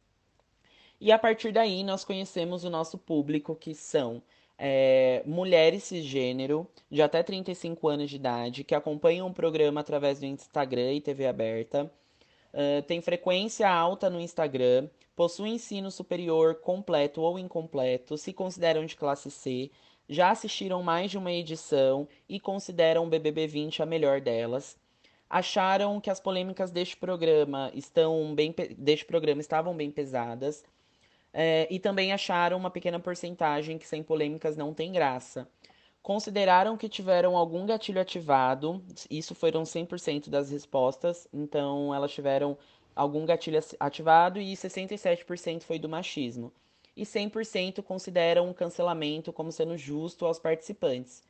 E 1.00 1.10
a 1.10 1.18
partir 1.18 1.50
daí 1.50 1.82
nós 1.82 2.04
conhecemos 2.04 2.62
o 2.62 2.68
nosso 2.68 2.98
público, 2.98 3.56
que 3.56 3.74
são 3.74 4.22
é, 4.58 5.22
mulheres 5.24 5.82
cisgênero 5.82 6.68
de 6.90 7.00
até 7.00 7.22
35 7.22 7.88
anos 7.88 8.10
de 8.10 8.16
idade, 8.16 8.64
que 8.64 8.74
acompanham 8.74 9.28
o 9.28 9.32
programa 9.32 9.80
através 9.80 10.20
do 10.20 10.26
Instagram 10.26 10.92
e 10.92 11.00
TV 11.00 11.26
aberta, 11.26 11.90
uh, 12.52 12.82
tem 12.82 13.00
frequência 13.00 13.66
alta 13.66 14.10
no 14.10 14.20
Instagram, 14.20 14.90
possuem 15.16 15.54
ensino 15.54 15.90
superior 15.90 16.56
completo 16.56 17.22
ou 17.22 17.38
incompleto, 17.38 18.18
se 18.18 18.32
consideram 18.32 18.84
de 18.86 18.96
classe 18.96 19.30
C, 19.30 19.70
já 20.08 20.30
assistiram 20.30 20.82
mais 20.82 21.10
de 21.10 21.18
uma 21.18 21.32
edição 21.32 22.08
e 22.28 22.38
consideram 22.38 23.04
o 23.06 23.08
BBB 23.08 23.46
20 23.46 23.82
a 23.82 23.86
melhor 23.86 24.20
delas. 24.20 24.78
Acharam 25.28 26.00
que 26.00 26.10
as 26.10 26.20
polêmicas 26.20 26.70
deste 26.70 26.96
programa 26.96 27.70
estão 27.74 28.34
bem 28.34 28.54
deste 28.78 29.04
programa 29.04 29.40
estavam 29.40 29.76
bem 29.76 29.90
pesadas. 29.90 30.64
É, 31.32 31.66
e 31.70 31.78
também 31.78 32.12
acharam 32.12 32.56
uma 32.56 32.70
pequena 32.70 32.98
porcentagem 33.00 33.78
que 33.78 33.86
sem 33.86 34.02
polêmicas 34.02 34.56
não 34.56 34.72
tem 34.74 34.92
graça. 34.92 35.48
consideraram 36.02 36.76
que 36.76 36.88
tiveram 36.88 37.36
algum 37.36 37.66
gatilho 37.66 38.00
ativado, 38.00 38.82
isso 39.10 39.34
foram 39.34 39.64
100% 39.64 40.30
das 40.30 40.50
respostas, 40.50 41.28
então 41.32 41.94
elas 41.94 42.12
tiveram 42.12 42.56
algum 42.96 43.26
gatilho 43.26 43.60
ativado 43.78 44.40
e 44.40 44.54
67% 44.54 45.62
foi 45.62 45.78
do 45.78 45.88
machismo. 45.88 46.50
E 46.96 47.02
100% 47.02 47.82
consideram 47.82 48.50
o 48.50 48.54
cancelamento 48.54 49.34
como 49.34 49.52
sendo 49.52 49.76
justo 49.76 50.24
aos 50.24 50.38
participantes. 50.38 51.22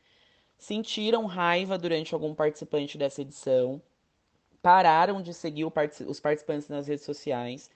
Sentiram 0.56 1.26
raiva 1.26 1.76
durante 1.76 2.14
algum 2.14 2.32
participante 2.32 2.96
dessa 2.96 3.20
edição, 3.20 3.82
pararam 4.62 5.20
de 5.20 5.34
seguir 5.34 5.64
os 6.06 6.20
participantes 6.20 6.68
nas 6.68 6.86
redes 6.86 7.04
sociais, 7.04 7.68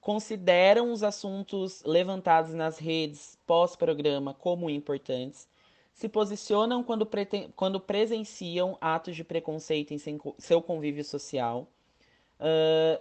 consideram 0.00 0.92
os 0.92 1.02
assuntos 1.02 1.82
levantados 1.84 2.52
nas 2.52 2.78
redes 2.78 3.38
pós-programa 3.46 4.34
como 4.34 4.68
importantes, 4.68 5.48
se 5.94 6.08
posicionam 6.08 6.84
quando, 6.84 7.08
quando 7.54 7.80
presenciam 7.80 8.76
atos 8.80 9.16
de 9.16 9.24
preconceito 9.24 9.94
em 9.94 9.98
seu 10.38 10.60
convívio 10.60 11.02
social. 11.02 11.66
Uh, 12.38 13.00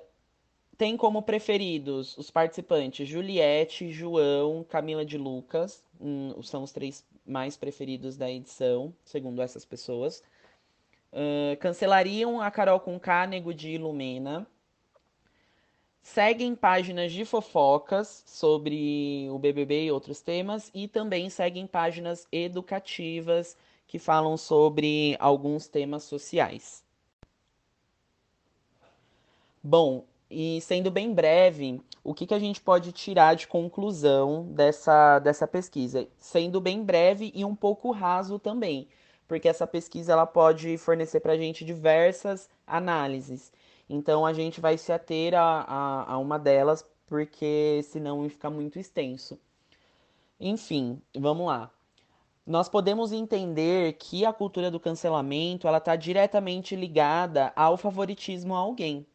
tem 0.77 0.97
como 0.97 1.21
preferidos 1.21 2.17
os 2.17 2.29
participantes 2.29 3.07
Juliette, 3.07 3.91
João, 3.91 4.63
Camila 4.63 5.05
de 5.05 5.17
Lucas, 5.17 5.83
um, 5.99 6.41
são 6.41 6.63
os 6.63 6.71
três 6.71 7.05
mais 7.25 7.57
preferidos 7.57 8.17
da 8.17 8.29
edição, 8.29 8.93
segundo 9.03 9.41
essas 9.41 9.65
pessoas. 9.65 10.21
Uh, 11.11 11.55
cancelariam 11.59 12.41
a 12.41 12.51
Carol 12.51 12.79
com 12.79 12.99
K, 12.99 13.25
Nego 13.27 13.53
de 13.53 13.69
Ilumena. 13.69 14.45
Seguem 16.01 16.53
páginas 16.55 17.11
de 17.11 17.25
fofocas 17.25 18.23
sobre 18.27 19.27
o 19.31 19.39
BBB 19.39 19.85
e 19.85 19.91
outros 19.91 20.21
temas. 20.21 20.69
E 20.73 20.88
também 20.88 21.29
seguem 21.29 21.65
páginas 21.65 22.27
educativas 22.31 23.57
que 23.88 23.97
falam 23.97 24.38
sobre 24.38 25.15
alguns 25.19 25.67
temas 25.67 26.03
sociais. 26.03 26.83
Bom, 29.63 30.05
e 30.29 30.59
sendo 30.61 30.89
bem 30.89 31.13
breve, 31.13 31.81
o 32.03 32.13
que, 32.13 32.25
que 32.25 32.33
a 32.33 32.39
gente 32.39 32.59
pode 32.59 32.91
tirar 32.91 33.35
de 33.35 33.47
conclusão 33.47 34.43
dessa, 34.51 35.19
dessa 35.19 35.47
pesquisa? 35.47 36.07
Sendo 36.17 36.59
bem 36.59 36.83
breve 36.83 37.31
e 37.35 37.45
um 37.45 37.55
pouco 37.55 37.91
raso 37.91 38.39
também, 38.39 38.88
porque 39.27 39.47
essa 39.47 39.67
pesquisa 39.67 40.13
ela 40.13 40.25
pode 40.25 40.77
fornecer 40.77 41.19
para 41.19 41.33
a 41.33 41.38
gente 41.38 41.63
diversas 41.63 42.49
análises. 42.65 43.51
Então 43.89 44.25
a 44.25 44.33
gente 44.33 44.59
vai 44.59 44.77
se 44.77 44.91
ater 44.91 45.35
a, 45.35 45.61
a, 45.61 46.13
a 46.13 46.17
uma 46.17 46.39
delas, 46.39 46.85
porque 47.07 47.81
senão 47.83 48.27
fica 48.29 48.49
muito 48.49 48.79
extenso. 48.79 49.39
Enfim, 50.39 51.01
vamos 51.15 51.47
lá. 51.47 51.71
Nós 52.45 52.69
podemos 52.69 53.11
entender 53.11 53.93
que 53.93 54.25
a 54.25 54.33
cultura 54.33 54.69
do 54.69 54.79
cancelamento 54.79 55.67
ela 55.67 55.77
está 55.79 55.95
diretamente 55.95 56.75
ligada 56.75 57.51
ao 57.55 57.77
favoritismo 57.77 58.53
a 58.55 58.59
alguém. 58.59 59.05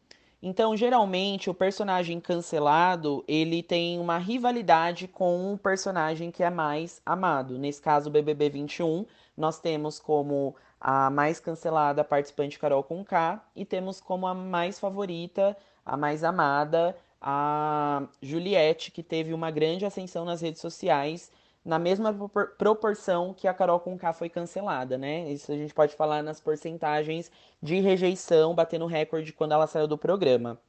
Então, 0.43 0.75
geralmente, 0.75 1.51
o 1.51 1.53
personagem 1.53 2.19
cancelado, 2.19 3.23
ele 3.27 3.61
tem 3.61 3.99
uma 3.99 4.17
rivalidade 4.17 5.07
com 5.07 5.51
um 5.51 5.55
personagem 5.55 6.31
que 6.31 6.41
é 6.41 6.49
mais 6.49 6.99
amado. 7.05 7.59
Nesse 7.59 7.79
caso, 7.79 8.09
o 8.09 8.11
BBB 8.11 8.49
21, 8.49 9.05
nós 9.37 9.59
temos 9.59 9.99
como 9.99 10.55
a 10.79 11.11
mais 11.11 11.39
cancelada 11.39 12.01
a 12.01 12.03
participante 12.05 12.57
Carol 12.57 12.83
Conká 12.83 13.45
e 13.55 13.63
temos 13.63 14.01
como 14.01 14.25
a 14.25 14.33
mais 14.33 14.79
favorita, 14.79 15.55
a 15.85 15.95
mais 15.95 16.23
amada, 16.23 16.97
a 17.21 18.01
Juliette, 18.19 18.89
que 18.89 19.03
teve 19.03 19.31
uma 19.33 19.51
grande 19.51 19.85
ascensão 19.85 20.25
nas 20.25 20.41
redes 20.41 20.59
sociais 20.59 21.31
na 21.63 21.77
mesma 21.77 22.13
proporção 22.57 23.33
que 23.33 23.47
a 23.47 23.53
Carol 23.53 23.79
com 23.79 23.97
K 23.97 24.13
foi 24.13 24.29
cancelada, 24.29 24.97
né? 24.97 25.31
Isso 25.31 25.51
a 25.51 25.55
gente 25.55 25.73
pode 25.73 25.95
falar 25.95 26.23
nas 26.23 26.39
porcentagens 26.39 27.31
de 27.61 27.79
rejeição, 27.79 28.55
batendo 28.55 28.85
recorde 28.87 29.31
quando 29.31 29.53
ela 29.53 29.67
saiu 29.67 29.87
do 29.87 29.97
programa. 29.97 30.59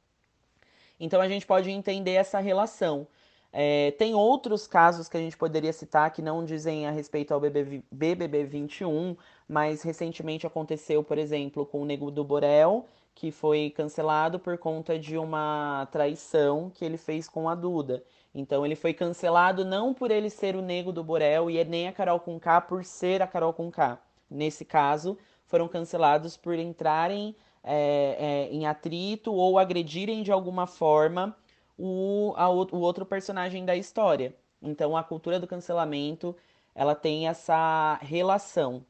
Então 0.99 1.19
a 1.19 1.27
gente 1.27 1.45
pode 1.45 1.71
entender 1.71 2.13
essa 2.13 2.39
relação. 2.39 3.07
É, 3.51 3.91
tem 3.91 4.15
outros 4.15 4.65
casos 4.65 5.07
que 5.07 5.17
a 5.17 5.19
gente 5.19 5.37
poderia 5.37 5.71
citar 5.73 6.11
que 6.11 6.21
não 6.21 6.43
dizem 6.43 6.87
a 6.87 6.91
respeito 6.91 7.33
ao 7.33 7.39
BBB, 7.39 7.83
BBB 7.91 8.43
21, 8.45 9.15
mas 9.47 9.83
recentemente 9.83 10.47
aconteceu, 10.47 11.03
por 11.03 11.17
exemplo, 11.19 11.65
com 11.65 11.81
o 11.81 11.85
Nego 11.85 12.09
do 12.09 12.23
Borel, 12.23 12.87
que 13.13 13.31
foi 13.31 13.69
cancelado 13.75 14.39
por 14.39 14.57
conta 14.57 14.97
de 14.97 15.17
uma 15.17 15.87
traição 15.91 16.71
que 16.73 16.83
ele 16.83 16.97
fez 16.97 17.29
com 17.29 17.47
a 17.47 17.53
Duda. 17.53 18.03
Então 18.33 18.65
ele 18.65 18.75
foi 18.75 18.93
cancelado 18.93 19.63
não 19.63 19.93
por 19.93 20.09
ele 20.09 20.29
ser 20.29 20.55
o 20.55 20.61
nego 20.61 20.91
do 20.91 21.03
Borel 21.03 21.49
e 21.49 21.63
nem 21.63 21.87
a 21.87 21.93
Carol 21.93 22.19
com 22.19 22.39
K 22.39 22.61
por 22.61 22.83
ser 22.83 23.21
a 23.21 23.27
Carol 23.27 23.53
com 23.53 23.69
K. 23.69 23.99
Nesse 24.29 24.65
caso, 24.65 25.17
foram 25.45 25.67
cancelados 25.67 26.35
por 26.35 26.57
entrarem 26.57 27.35
é, 27.63 28.17
é, 28.19 28.53
em 28.53 28.65
atrito 28.65 29.31
ou 29.31 29.59
agredirem 29.59 30.23
de 30.23 30.31
alguma 30.31 30.65
forma 30.65 31.35
o, 31.77 32.33
a, 32.35 32.49
o 32.49 32.79
outro 32.79 33.05
personagem 33.05 33.65
da 33.65 33.75
história. 33.75 34.35
Então 34.61 34.97
a 34.97 35.03
cultura 35.03 35.39
do 35.39 35.47
cancelamento 35.47 36.35
ela 36.73 36.95
tem 36.95 37.27
essa 37.27 37.99
relação 38.01 38.83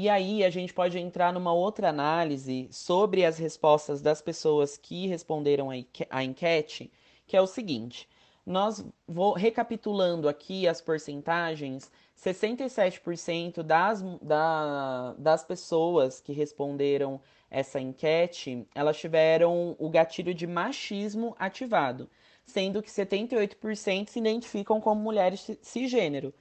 E 0.00 0.08
aí 0.08 0.44
a 0.44 0.48
gente 0.48 0.72
pode 0.72 0.96
entrar 0.96 1.32
numa 1.32 1.52
outra 1.52 1.88
análise 1.88 2.68
sobre 2.70 3.24
as 3.24 3.36
respostas 3.36 4.00
das 4.00 4.22
pessoas 4.22 4.76
que 4.76 5.08
responderam 5.08 5.70
a 6.08 6.22
enquete, 6.22 6.92
que 7.26 7.36
é 7.36 7.42
o 7.42 7.48
seguinte: 7.48 8.08
nós 8.46 8.86
vou 9.08 9.32
recapitulando 9.32 10.28
aqui 10.28 10.68
as 10.68 10.80
porcentagens, 10.80 11.90
67% 12.16 13.60
das, 13.64 14.00
da, 14.22 15.14
das 15.18 15.42
pessoas 15.44 16.20
que 16.20 16.32
responderam 16.32 17.20
essa 17.50 17.80
enquete, 17.80 18.68
elas 18.76 18.96
tiveram 18.98 19.74
o 19.80 19.90
gatilho 19.90 20.32
de 20.32 20.46
machismo 20.46 21.34
ativado, 21.40 22.08
sendo 22.46 22.80
que 22.80 22.88
78% 22.88 24.10
se 24.10 24.20
identificam 24.20 24.80
como 24.80 25.00
mulheres 25.00 25.58
cisgênero. 25.60 26.32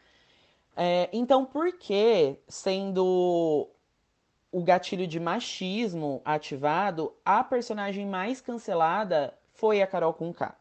É, 0.80 1.10
então, 1.12 1.44
por 1.44 1.74
que, 1.74 2.38
sendo 2.48 3.68
o 4.52 4.64
gatilho 4.64 5.08
de 5.08 5.20
machismo 5.20 6.22
ativado, 6.24 7.12
a 7.26 7.44
personagem 7.44 8.06
mais 8.06 8.40
cancelada 8.40 9.34
foi 9.54 9.82
a 9.82 9.88
Carol 9.88 10.14
K? 10.14 10.56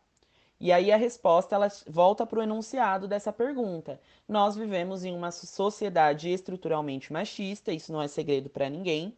E 0.58 0.72
aí 0.72 0.90
a 0.90 0.96
resposta 0.96 1.54
ela 1.54 1.68
volta 1.86 2.24
para 2.24 2.38
o 2.38 2.42
enunciado 2.42 3.06
dessa 3.06 3.30
pergunta. 3.30 4.00
Nós 4.26 4.56
vivemos 4.56 5.04
em 5.04 5.14
uma 5.14 5.30
sociedade 5.30 6.30
estruturalmente 6.30 7.12
machista, 7.12 7.70
isso 7.70 7.92
não 7.92 8.00
é 8.00 8.08
segredo 8.08 8.48
para 8.48 8.70
ninguém. 8.70 9.14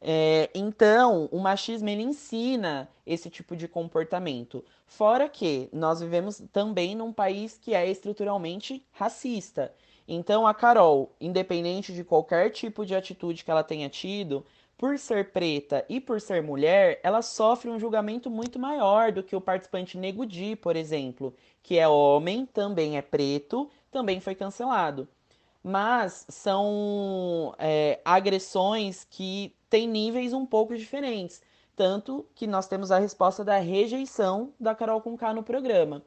É, 0.00 0.50
então, 0.54 1.28
o 1.30 1.38
machismo 1.38 1.88
ele 1.90 2.02
ensina 2.02 2.88
esse 3.06 3.28
tipo 3.28 3.54
de 3.54 3.68
comportamento. 3.68 4.64
Fora 4.86 5.28
que 5.28 5.68
nós 5.70 6.00
vivemos 6.00 6.42
também 6.50 6.94
num 6.94 7.12
país 7.12 7.58
que 7.58 7.74
é 7.74 7.90
estruturalmente 7.90 8.82
racista. 8.92 9.70
Então, 10.06 10.46
a 10.46 10.52
Carol, 10.52 11.14
independente 11.20 11.92
de 11.92 12.04
qualquer 12.04 12.50
tipo 12.50 12.84
de 12.84 12.94
atitude 12.94 13.44
que 13.44 13.50
ela 13.50 13.64
tenha 13.64 13.88
tido, 13.88 14.44
por 14.76 14.98
ser 14.98 15.32
preta 15.32 15.84
e 15.88 16.00
por 16.00 16.20
ser 16.20 16.42
mulher, 16.42 17.00
ela 17.02 17.22
sofre 17.22 17.70
um 17.70 17.78
julgamento 17.78 18.30
muito 18.30 18.58
maior 18.58 19.12
do 19.12 19.22
que 19.22 19.36
o 19.36 19.40
participante 19.40 19.96
Negudi, 19.96 20.56
por 20.56 20.76
exemplo, 20.76 21.34
que 21.62 21.78
é 21.78 21.88
homem, 21.88 22.44
também 22.44 22.98
é 22.98 23.02
preto, 23.02 23.70
também 23.90 24.20
foi 24.20 24.34
cancelado. 24.34 25.08
Mas 25.62 26.26
são 26.28 27.54
é, 27.58 28.00
agressões 28.04 29.06
que 29.08 29.54
têm 29.70 29.88
níveis 29.88 30.32
um 30.34 30.44
pouco 30.44 30.76
diferentes. 30.76 31.40
Tanto 31.74 32.26
que 32.34 32.46
nós 32.46 32.68
temos 32.68 32.92
a 32.92 32.98
resposta 32.98 33.42
da 33.42 33.58
rejeição 33.58 34.52
da 34.60 34.74
Carol 34.74 35.00
Conká 35.00 35.32
no 35.32 35.42
programa. 35.42 36.02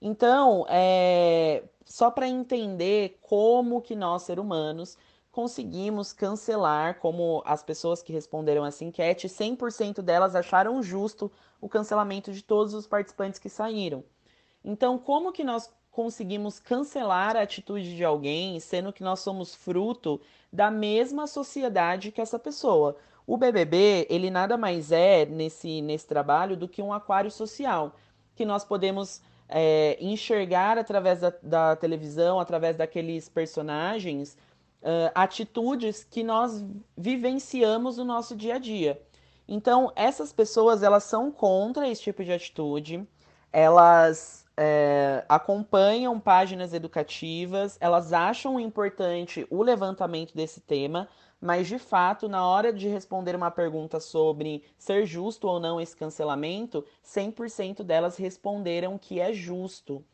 Então, 0.00 0.64
é, 0.68 1.64
só 1.84 2.10
para 2.10 2.28
entender 2.28 3.18
como 3.20 3.82
que 3.82 3.96
nós, 3.96 4.22
seres 4.22 4.42
humanos, 4.42 4.96
conseguimos 5.32 6.12
cancelar, 6.12 6.98
como 7.00 7.42
as 7.44 7.62
pessoas 7.62 8.02
que 8.02 8.12
responderam 8.12 8.64
essa 8.64 8.84
enquete, 8.84 9.28
100% 9.28 10.02
delas 10.02 10.34
acharam 10.34 10.82
justo 10.82 11.30
o 11.60 11.68
cancelamento 11.68 12.32
de 12.32 12.42
todos 12.42 12.74
os 12.74 12.86
participantes 12.86 13.38
que 13.38 13.48
saíram. 13.48 14.04
Então, 14.64 14.98
como 14.98 15.32
que 15.32 15.44
nós 15.44 15.70
conseguimos 15.90 16.58
cancelar 16.58 17.36
a 17.36 17.42
atitude 17.42 17.96
de 17.96 18.04
alguém, 18.04 18.58
sendo 18.60 18.92
que 18.92 19.02
nós 19.02 19.20
somos 19.20 19.54
fruto 19.54 20.20
da 20.52 20.70
mesma 20.70 21.26
sociedade 21.26 22.12
que 22.12 22.20
essa 22.20 22.38
pessoa? 22.38 22.96
O 23.26 23.36
BBB, 23.36 24.06
ele 24.08 24.30
nada 24.30 24.56
mais 24.56 24.90
é 24.90 25.26
nesse, 25.26 25.82
nesse 25.82 26.06
trabalho 26.06 26.56
do 26.56 26.68
que 26.68 26.82
um 26.82 26.92
aquário 26.92 27.30
social, 27.30 27.94
que 28.34 28.44
nós 28.44 28.64
podemos 28.64 29.20
é, 29.48 29.96
enxergar 30.00 30.76
através 30.78 31.20
da, 31.20 31.32
da, 31.42 31.76
televisão, 31.76 32.38
através 32.38 32.76
daqueles 32.76 33.28
personagens, 33.28 34.36
uh, 34.82 35.10
atitudes 35.14 36.04
que 36.04 36.22
nós 36.22 36.64
vivenciamos 36.96 37.96
no 37.96 38.04
nosso 38.04 38.36
dia 38.36 38.56
a 38.56 38.58
dia. 38.58 39.00
Então, 39.48 39.90
essas 39.96 40.32
pessoas, 40.32 40.82
elas 40.82 41.04
são 41.04 41.32
contra 41.32 41.88
esse 41.88 42.02
tipo 42.02 42.22
de 42.22 42.32
atitude, 42.32 43.08
elas 43.50 44.46
é, 44.58 45.24
acompanham 45.28 46.20
páginas 46.20 46.74
educativas, 46.74 47.78
elas 47.80 48.12
acham 48.12 48.60
importante 48.60 49.46
o 49.48 49.62
levantamento 49.62 50.34
desse 50.34 50.60
tema, 50.60 51.08
mas 51.40 51.68
de 51.68 51.78
fato, 51.78 52.28
na 52.28 52.46
hora 52.46 52.72
de 52.72 52.88
responder 52.88 53.36
uma 53.36 53.50
pergunta 53.50 54.00
sobre 54.00 54.64
ser 54.76 55.06
justo 55.06 55.46
ou 55.46 55.60
não 55.60 55.80
esse 55.80 55.96
cancelamento, 55.96 56.84
100% 57.04 57.82
delas 57.82 58.16
responderam 58.16 58.98
que 58.98 59.20
é 59.20 59.32
justo. 59.32 60.04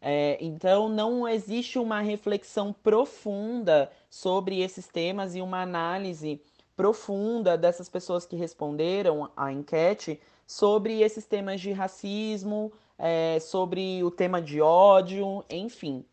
É, 0.00 0.36
então, 0.40 0.88
não 0.88 1.26
existe 1.26 1.78
uma 1.78 2.00
reflexão 2.00 2.72
profunda 2.72 3.90
sobre 4.10 4.60
esses 4.60 4.86
temas 4.86 5.34
e 5.34 5.40
uma 5.40 5.62
análise 5.62 6.40
profunda 6.76 7.56
dessas 7.56 7.88
pessoas 7.88 8.26
que 8.26 8.36
responderam 8.36 9.30
à 9.36 9.52
enquete 9.52 10.20
sobre 10.46 11.00
esses 11.00 11.26
temas 11.26 11.60
de 11.60 11.72
racismo, 11.72 12.72
é, 12.98 13.38
sobre 13.40 14.02
o 14.04 14.10
tema 14.10 14.42
de 14.42 14.60
ódio, 14.60 15.44
enfim. 15.48 16.04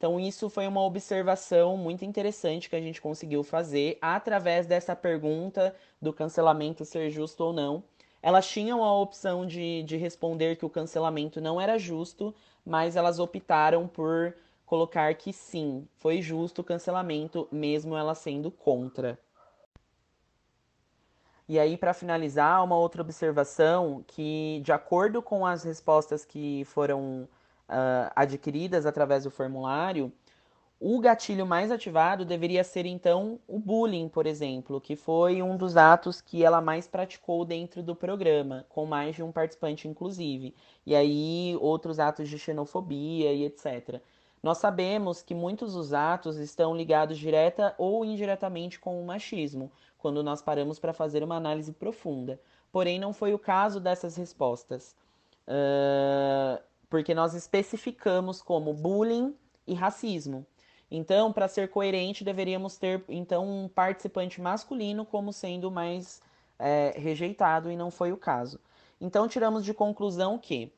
Então, 0.00 0.18
isso 0.18 0.48
foi 0.48 0.66
uma 0.66 0.82
observação 0.82 1.76
muito 1.76 2.06
interessante 2.06 2.70
que 2.70 2.74
a 2.74 2.80
gente 2.80 3.02
conseguiu 3.02 3.44
fazer 3.44 3.98
através 4.00 4.66
dessa 4.66 4.96
pergunta 4.96 5.76
do 6.00 6.10
cancelamento 6.10 6.86
ser 6.86 7.10
justo 7.10 7.44
ou 7.44 7.52
não. 7.52 7.84
Elas 8.22 8.48
tinham 8.48 8.82
a 8.82 8.98
opção 8.98 9.44
de, 9.44 9.82
de 9.82 9.98
responder 9.98 10.56
que 10.56 10.64
o 10.64 10.70
cancelamento 10.70 11.38
não 11.38 11.60
era 11.60 11.78
justo, 11.78 12.34
mas 12.64 12.96
elas 12.96 13.18
optaram 13.18 13.86
por 13.86 14.34
colocar 14.64 15.14
que 15.16 15.34
sim, 15.34 15.86
foi 15.98 16.22
justo 16.22 16.62
o 16.62 16.64
cancelamento, 16.64 17.46
mesmo 17.52 17.94
ela 17.94 18.14
sendo 18.14 18.50
contra. 18.50 19.18
E 21.46 21.58
aí, 21.58 21.76
para 21.76 21.92
finalizar, 21.92 22.64
uma 22.64 22.78
outra 22.78 23.02
observação 23.02 24.02
que, 24.06 24.62
de 24.64 24.72
acordo 24.72 25.20
com 25.20 25.44
as 25.44 25.62
respostas 25.62 26.24
que 26.24 26.64
foram 26.64 27.28
uh, 27.70 28.12
adquiridas 28.14 28.84
através 28.84 29.24
do 29.24 29.30
formulário, 29.30 30.12
o 30.82 30.98
gatilho 30.98 31.46
mais 31.46 31.70
ativado 31.70 32.24
deveria 32.24 32.64
ser 32.64 32.86
então 32.86 33.38
o 33.46 33.58
bullying, 33.58 34.08
por 34.08 34.26
exemplo, 34.26 34.80
que 34.80 34.96
foi 34.96 35.42
um 35.42 35.56
dos 35.56 35.76
atos 35.76 36.22
que 36.22 36.42
ela 36.42 36.60
mais 36.62 36.88
praticou 36.88 37.44
dentro 37.44 37.82
do 37.82 37.94
programa, 37.94 38.64
com 38.70 38.86
mais 38.86 39.14
de 39.14 39.22
um 39.22 39.30
participante, 39.30 39.86
inclusive. 39.86 40.54
E 40.86 40.96
aí, 40.96 41.54
outros 41.60 41.98
atos 41.98 42.30
de 42.30 42.38
xenofobia 42.38 43.30
e 43.30 43.44
etc. 43.44 44.00
Nós 44.42 44.56
sabemos 44.56 45.20
que 45.20 45.34
muitos 45.34 45.74
dos 45.74 45.92
atos 45.92 46.38
estão 46.38 46.74
ligados 46.74 47.18
direta 47.18 47.74
ou 47.76 48.02
indiretamente 48.02 48.80
com 48.80 48.98
o 49.02 49.06
machismo, 49.06 49.70
quando 49.98 50.22
nós 50.22 50.40
paramos 50.40 50.78
para 50.78 50.94
fazer 50.94 51.22
uma 51.22 51.36
análise 51.36 51.72
profunda. 51.72 52.40
Porém, 52.72 52.98
não 52.98 53.12
foi 53.12 53.34
o 53.34 53.38
caso 53.38 53.80
dessas 53.80 54.16
respostas, 54.16 54.96
uh, 55.46 56.62
porque 56.90 57.14
nós 57.14 57.32
especificamos 57.34 58.42
como 58.42 58.74
bullying 58.74 59.34
e 59.66 59.72
racismo. 59.72 60.44
Então, 60.90 61.32
para 61.32 61.46
ser 61.46 61.70
coerente, 61.70 62.24
deveríamos 62.24 62.76
ter 62.76 63.04
então 63.08 63.48
um 63.48 63.68
participante 63.68 64.40
masculino 64.40 65.06
como 65.06 65.32
sendo 65.32 65.70
mais 65.70 66.20
é, 66.58 66.92
rejeitado 66.96 67.70
e 67.70 67.76
não 67.76 67.92
foi 67.92 68.12
o 68.12 68.16
caso. 68.16 68.58
Então, 69.00 69.28
tiramos 69.28 69.64
de 69.64 69.72
conclusão 69.72 70.36
que 70.36 70.72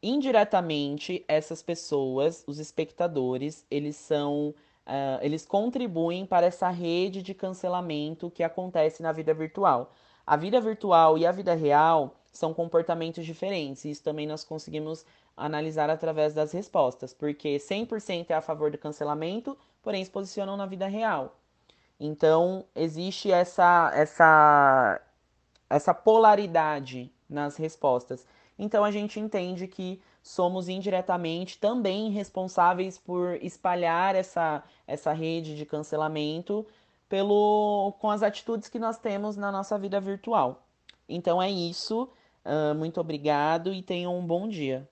indiretamente 0.00 1.24
essas 1.26 1.60
pessoas, 1.60 2.44
os 2.46 2.60
espectadores, 2.60 3.66
eles 3.68 3.96
são 3.96 4.54
Uh, 4.88 5.20
eles 5.20 5.44
contribuem 5.44 6.24
para 6.24 6.46
essa 6.46 6.70
rede 6.70 7.22
de 7.22 7.34
cancelamento 7.34 8.30
que 8.30 8.42
acontece 8.42 9.02
na 9.02 9.12
vida 9.12 9.34
virtual. 9.34 9.92
A 10.26 10.34
vida 10.34 10.58
virtual 10.62 11.18
e 11.18 11.26
a 11.26 11.30
vida 11.30 11.52
real 11.52 12.17
são 12.32 12.54
comportamentos 12.54 13.24
diferentes, 13.24 13.84
e 13.84 13.90
isso 13.90 14.02
também 14.02 14.26
nós 14.26 14.44
conseguimos 14.44 15.04
analisar 15.36 15.88
através 15.90 16.34
das 16.34 16.52
respostas, 16.52 17.12
porque 17.14 17.58
100% 17.58 18.30
é 18.30 18.34
a 18.34 18.42
favor 18.42 18.70
do 18.70 18.78
cancelamento, 18.78 19.56
porém 19.82 20.04
se 20.04 20.10
posicionam 20.10 20.56
na 20.56 20.66
vida 20.66 20.86
real. 20.86 21.36
Então, 21.98 22.64
existe 22.74 23.30
essa, 23.30 23.90
essa, 23.94 25.00
essa 25.68 25.94
polaridade 25.94 27.10
nas 27.28 27.56
respostas. 27.56 28.26
Então, 28.58 28.84
a 28.84 28.90
gente 28.90 29.18
entende 29.18 29.66
que 29.66 30.00
somos 30.22 30.68
indiretamente 30.68 31.58
também 31.58 32.10
responsáveis 32.10 32.98
por 32.98 33.34
espalhar 33.42 34.14
essa, 34.14 34.62
essa 34.86 35.12
rede 35.12 35.56
de 35.56 35.64
cancelamento 35.64 36.66
pelo, 37.08 37.94
com 37.98 38.10
as 38.10 38.22
atitudes 38.22 38.68
que 38.68 38.78
nós 38.78 38.98
temos 38.98 39.36
na 39.36 39.50
nossa 39.50 39.78
vida 39.78 40.00
virtual. 40.00 40.62
Então 41.08 41.40
é 41.40 41.50
isso. 41.50 42.08
Uh, 42.48 42.74
muito 42.74 42.98
obrigado 42.98 43.74
e 43.74 43.82
tenham 43.82 44.18
um 44.18 44.26
bom 44.26 44.48
dia. 44.48 44.88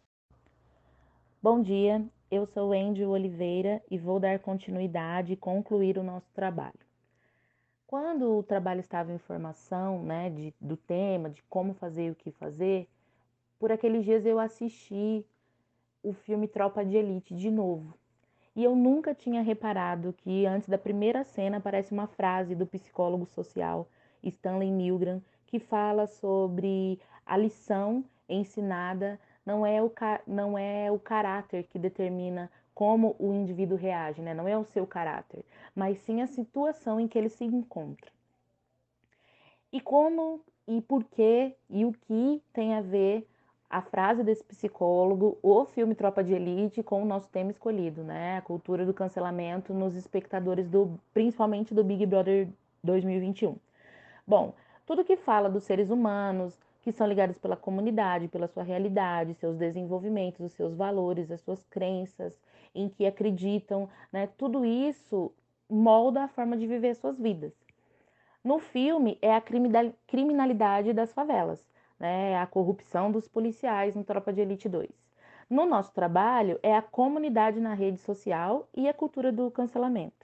Bom 1.42 1.62
dia, 1.62 2.04
eu 2.30 2.44
sou 2.44 2.70
Angel 2.74 3.08
Oliveira 3.08 3.82
e 3.90 3.96
vou 3.96 4.20
dar 4.20 4.38
continuidade 4.40 5.32
e 5.32 5.36
concluir 5.36 5.96
o 5.96 6.02
nosso 6.02 6.30
trabalho. 6.34 6.78
Quando 7.86 8.36
o 8.36 8.42
trabalho 8.42 8.80
estava 8.80 9.10
em 9.10 9.16
formação, 9.16 10.02
né, 10.02 10.28
de, 10.28 10.52
do 10.60 10.76
tema, 10.76 11.30
de 11.30 11.42
como 11.44 11.72
fazer 11.72 12.08
e 12.08 12.10
o 12.10 12.14
que 12.14 12.30
fazer, 12.30 12.86
por 13.58 13.72
aqueles 13.72 14.04
dias 14.04 14.26
eu 14.26 14.38
assisti 14.38 15.24
o 16.02 16.12
filme 16.12 16.46
Tropa 16.46 16.84
de 16.84 16.98
Elite 16.98 17.34
de 17.34 17.50
novo. 17.50 17.96
E 18.54 18.64
eu 18.64 18.76
nunca 18.76 19.14
tinha 19.14 19.40
reparado 19.40 20.12
que 20.12 20.44
antes 20.44 20.68
da 20.68 20.76
primeira 20.76 21.24
cena 21.24 21.56
aparece 21.56 21.94
uma 21.94 22.06
frase 22.06 22.54
do 22.54 22.66
psicólogo 22.66 23.24
social 23.24 23.88
Stanley 24.22 24.70
Milgram 24.70 25.22
que 25.46 25.58
fala 25.58 26.06
sobre 26.06 27.00
a 27.26 27.36
lição 27.36 28.04
ensinada 28.28 29.20
não 29.44 29.66
é 29.66 29.82
o, 29.82 29.92
não 30.26 30.56
é 30.56 30.90
o 30.90 30.98
caráter 30.98 31.64
que 31.64 31.78
determina 31.78 32.50
como 32.74 33.16
o 33.18 33.32
indivíduo 33.32 33.76
reage, 33.76 34.20
né? 34.20 34.34
não 34.34 34.46
é 34.46 34.56
o 34.56 34.64
seu 34.64 34.86
caráter, 34.86 35.44
mas 35.74 35.98
sim 35.98 36.20
a 36.20 36.26
situação 36.26 37.00
em 37.00 37.08
que 37.08 37.18
ele 37.18 37.28
se 37.28 37.44
encontra. 37.44 38.10
E 39.72 39.80
como 39.80 40.40
e 40.68 40.80
por 40.80 41.04
que 41.04 41.54
e 41.70 41.84
o 41.84 41.92
que 41.92 42.42
tem 42.52 42.74
a 42.74 42.80
ver 42.80 43.26
a 43.68 43.82
frase 43.82 44.22
desse 44.22 44.44
psicólogo, 44.44 45.38
o 45.42 45.64
filme 45.64 45.94
Tropa 45.94 46.22
de 46.22 46.32
Elite 46.32 46.82
com 46.82 47.02
o 47.02 47.06
nosso 47.06 47.28
tema 47.28 47.50
escolhido, 47.50 48.04
né? 48.04 48.36
A 48.36 48.42
cultura 48.42 48.86
do 48.86 48.94
cancelamento 48.94 49.74
nos 49.74 49.96
espectadores 49.96 50.68
do 50.68 50.98
principalmente 51.12 51.74
do 51.74 51.82
Big 51.82 52.06
Brother 52.06 52.48
2021. 52.84 53.56
Bom, 54.26 54.54
tudo 54.86 55.04
que 55.04 55.16
fala 55.16 55.50
dos 55.50 55.64
seres 55.64 55.90
humanos 55.90 56.58
que 56.86 56.92
são 56.92 57.04
ligados 57.04 57.36
pela 57.36 57.56
comunidade, 57.56 58.28
pela 58.28 58.46
sua 58.46 58.62
realidade, 58.62 59.34
seus 59.34 59.56
desenvolvimentos, 59.56 60.46
os 60.46 60.52
seus 60.52 60.72
valores, 60.72 61.32
as 61.32 61.40
suas 61.40 61.64
crenças, 61.64 62.40
em 62.72 62.88
que 62.88 63.04
acreditam, 63.04 63.88
né? 64.12 64.28
Tudo 64.38 64.64
isso 64.64 65.34
molda 65.68 66.22
a 66.22 66.28
forma 66.28 66.56
de 66.56 66.64
viver 66.64 66.94
suas 66.94 67.18
vidas. 67.18 67.52
No 68.44 68.60
filme 68.60 69.18
é 69.20 69.34
a 69.34 69.42
criminalidade 70.06 70.92
das 70.92 71.12
favelas 71.12 71.68
né, 71.98 72.38
a 72.38 72.46
corrupção 72.46 73.10
dos 73.10 73.26
policiais 73.26 73.96
no 73.96 74.04
Tropa 74.04 74.32
de 74.32 74.40
Elite 74.40 74.68
2. 74.68 74.88
No 75.48 75.64
nosso 75.64 75.92
trabalho, 75.92 76.56
é 76.62 76.76
a 76.76 76.82
comunidade 76.82 77.58
na 77.58 77.74
rede 77.74 77.98
social 77.98 78.68
e 78.72 78.88
a 78.88 78.94
cultura 78.94 79.32
do 79.32 79.50
cancelamento. 79.50 80.15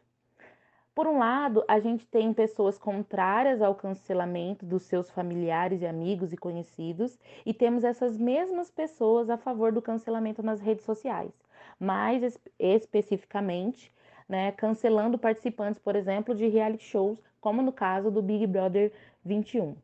Por 0.94 1.06
um 1.06 1.18
lado, 1.18 1.64
a 1.66 1.80
gente 1.80 2.06
tem 2.06 2.34
pessoas 2.34 2.78
contrárias 2.78 3.62
ao 3.62 3.74
cancelamento 3.74 4.66
dos 4.66 4.82
seus 4.82 5.10
familiares 5.10 5.80
e 5.80 5.86
amigos 5.86 6.34
e 6.34 6.36
conhecidos, 6.36 7.18
e 7.46 7.54
temos 7.54 7.82
essas 7.82 8.18
mesmas 8.18 8.70
pessoas 8.70 9.30
a 9.30 9.38
favor 9.38 9.72
do 9.72 9.80
cancelamento 9.80 10.42
nas 10.42 10.60
redes 10.60 10.84
sociais, 10.84 11.32
mais 11.80 12.38
especificamente, 12.58 13.90
né, 14.28 14.52
cancelando 14.52 15.16
participantes, 15.16 15.80
por 15.80 15.96
exemplo, 15.96 16.34
de 16.34 16.46
reality 16.46 16.84
shows, 16.84 17.18
como 17.40 17.62
no 17.62 17.72
caso 17.72 18.10
do 18.10 18.20
Big 18.20 18.46
Brother 18.46 18.92
21. 19.24 19.76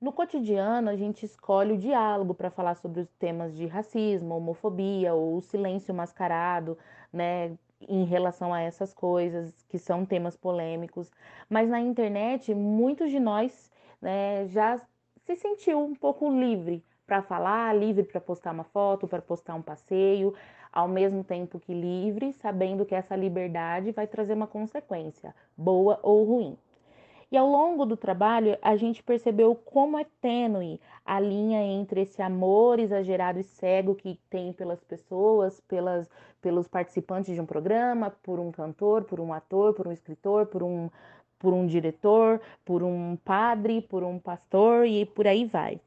No 0.00 0.12
cotidiano, 0.12 0.88
a 0.88 0.96
gente 0.96 1.26
escolhe 1.26 1.72
o 1.72 1.78
diálogo 1.78 2.32
para 2.32 2.48
falar 2.48 2.76
sobre 2.76 3.00
os 3.00 3.08
temas 3.18 3.56
de 3.56 3.66
racismo, 3.66 4.36
homofobia 4.36 5.14
ou 5.14 5.40
silêncio 5.40 5.92
mascarado, 5.92 6.78
né, 7.12 7.58
em 7.88 8.04
relação 8.04 8.52
a 8.52 8.60
essas 8.60 8.92
coisas 8.92 9.52
que 9.68 9.78
são 9.78 10.04
temas 10.04 10.36
polêmicos. 10.36 11.10
Mas 11.48 11.68
na 11.68 11.80
internet, 11.80 12.54
muitos 12.54 13.10
de 13.10 13.20
nós 13.20 13.70
né, 14.00 14.46
já 14.48 14.80
se 15.24 15.36
sentiu 15.36 15.80
um 15.80 15.94
pouco 15.94 16.30
livre 16.30 16.84
para 17.06 17.22
falar, 17.22 17.74
livre 17.76 18.04
para 18.04 18.20
postar 18.20 18.52
uma 18.52 18.64
foto, 18.64 19.08
para 19.08 19.20
postar 19.20 19.54
um 19.54 19.62
passeio, 19.62 20.34
ao 20.72 20.86
mesmo 20.86 21.24
tempo 21.24 21.58
que 21.58 21.74
livre, 21.74 22.32
sabendo 22.34 22.86
que 22.86 22.94
essa 22.94 23.16
liberdade 23.16 23.90
vai 23.92 24.06
trazer 24.06 24.34
uma 24.34 24.46
consequência, 24.46 25.34
boa 25.56 25.98
ou 26.02 26.24
ruim. 26.24 26.56
E 27.32 27.36
ao 27.36 27.46
longo 27.48 27.86
do 27.86 27.96
trabalho, 27.96 28.58
a 28.60 28.76
gente 28.76 29.02
percebeu 29.02 29.54
como 29.54 29.96
é 29.98 30.04
tênue 30.20 30.80
a 31.04 31.20
linha 31.20 31.62
entre 31.62 32.02
esse 32.02 32.20
amor 32.20 32.78
exagerado 32.80 33.38
e 33.38 33.44
cego 33.44 33.94
que 33.94 34.18
tem 34.28 34.52
pelas 34.52 34.82
pessoas, 34.82 35.60
pelas, 35.60 36.10
pelos 36.40 36.66
participantes 36.66 37.34
de 37.34 37.40
um 37.40 37.46
programa, 37.46 38.10
por 38.22 38.40
um 38.40 38.50
cantor, 38.50 39.04
por 39.04 39.20
um 39.20 39.32
ator, 39.32 39.74
por 39.74 39.86
um 39.86 39.92
escritor, 39.92 40.46
por 40.46 40.62
um, 40.62 40.90
por 41.38 41.52
um 41.52 41.66
diretor, 41.66 42.40
por 42.64 42.82
um 42.82 43.16
padre, 43.16 43.80
por 43.82 44.02
um 44.02 44.18
pastor 44.18 44.86
e 44.86 45.06
por 45.06 45.26
aí 45.26 45.44
vai. 45.44 45.80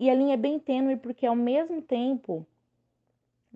e 0.00 0.08
a 0.10 0.14
linha 0.14 0.34
é 0.34 0.36
bem 0.36 0.58
tênue 0.58 0.96
porque 0.96 1.26
ao 1.26 1.36
mesmo 1.36 1.82
tempo 1.82 2.46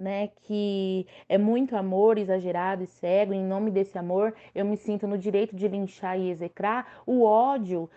né, 0.02 0.28
que 0.42 1.06
é 1.28 1.38
muito 1.38 1.76
amor 1.76 2.18
exagerado 2.18 2.82
e 2.82 2.86
cego, 2.86 3.32
em 3.32 3.44
nome 3.44 3.70
desse 3.70 3.96
amor 3.96 4.34
eu 4.54 4.64
me 4.64 4.76
sinto 4.76 5.06
no 5.06 5.16
direito 5.16 5.54
de 5.54 5.68
linchar 5.68 6.18
e 6.18 6.28
execrar, 6.28 7.02
o 7.06 7.22
ódio 7.22 7.88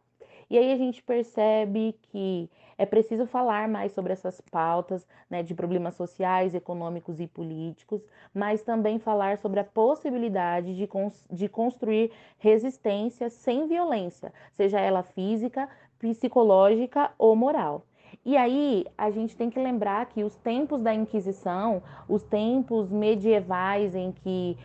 E 0.51 0.59
aí 0.59 0.71
a 0.71 0.77
gente 0.77 1.03
percebe 1.03 1.99
que 2.03 2.51
é 2.77 2.87
preciso 2.87 3.27
falar 3.27 3.69
mais 3.69 3.93
sobre 3.93 4.13
essas 4.13 4.41
pautas 4.41 5.07
né, 5.29 5.43
de 5.43 5.55
problemas 5.55 5.95
sociais, 5.95 6.55
econômicos 6.55 7.21
e 7.21 7.27
políticos, 7.27 8.07
mas 8.35 8.63
também 8.63 8.99
falar 8.99 9.39
sobre 9.39 9.61
a 9.61 9.65
possibilidade 9.65 10.77
de, 10.77 10.87
cons 10.87 11.25
de 11.31 11.49
construir 11.49 12.11
resistência 12.39 13.31
sem 13.31 13.67
violência, 13.67 14.33
seja 14.55 14.81
ela 14.81 15.03
física, 15.03 15.69
psicológica 15.99 17.13
ou 17.19 17.37
moral. 17.37 17.85
E 18.25 18.37
aí 18.37 18.85
a 18.97 19.11
gente 19.11 19.37
tem 19.37 19.51
que 19.51 19.59
lembrar 19.59 20.07
que 20.07 20.23
os 20.23 20.37
tempos 20.37 20.81
da 20.83 20.95
Inquisição, 20.95 21.83
os 22.09 22.23
tempos 22.23 22.91
medievais 22.91 23.95
em 23.95 24.13
que 24.13 24.57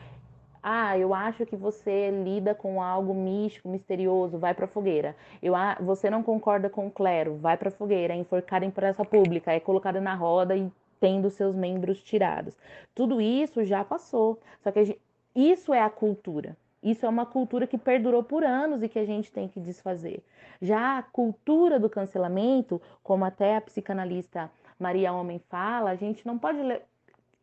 ah, 0.69 0.97
eu 0.97 1.13
acho 1.13 1.45
que 1.45 1.55
você 1.55 2.11
lida 2.11 2.53
com 2.53 2.81
algo 2.81 3.13
místico, 3.13 3.69
misterioso, 3.69 4.37
vai 4.37 4.53
para 4.53 4.67
fogueira. 4.67 5.15
Eu, 5.41 5.55
ah, 5.55 5.77
você 5.79 6.09
não 6.09 6.21
concorda 6.21 6.69
com 6.69 6.87
o 6.87 6.91
clero, 6.91 7.37
vai 7.37 7.55
para 7.55 7.71
fogueira, 7.71 8.13
é 8.13 8.17
enforcado 8.17 8.65
em 8.65 8.69
praça 8.69 9.05
pública, 9.05 9.53
é 9.53 9.61
colocado 9.61 10.01
na 10.01 10.13
roda 10.13 10.57
e 10.57 10.69
tendo 10.99 11.29
seus 11.29 11.55
membros 11.55 12.03
tirados. 12.03 12.53
Tudo 12.93 13.21
isso 13.21 13.63
já 13.63 13.85
passou. 13.85 14.41
Só 14.61 14.69
que 14.69 14.83
gente, 14.83 14.99
isso 15.33 15.73
é 15.73 15.81
a 15.81 15.89
cultura. 15.89 16.57
Isso 16.83 17.05
é 17.05 17.09
uma 17.09 17.25
cultura 17.25 17.65
que 17.65 17.77
perdurou 17.77 18.21
por 18.21 18.43
anos 18.43 18.83
e 18.83 18.89
que 18.89 18.99
a 18.99 19.05
gente 19.05 19.31
tem 19.31 19.47
que 19.47 19.61
desfazer. 19.61 20.21
Já 20.61 20.97
a 20.97 21.03
cultura 21.03 21.79
do 21.79 21.89
cancelamento, 21.89 22.81
como 23.01 23.23
até 23.23 23.55
a 23.55 23.61
psicanalista 23.61 24.51
Maria 24.77 25.13
Homem 25.13 25.39
fala, 25.47 25.91
a 25.91 25.95
gente 25.95 26.27
não 26.27 26.37
pode 26.37 26.59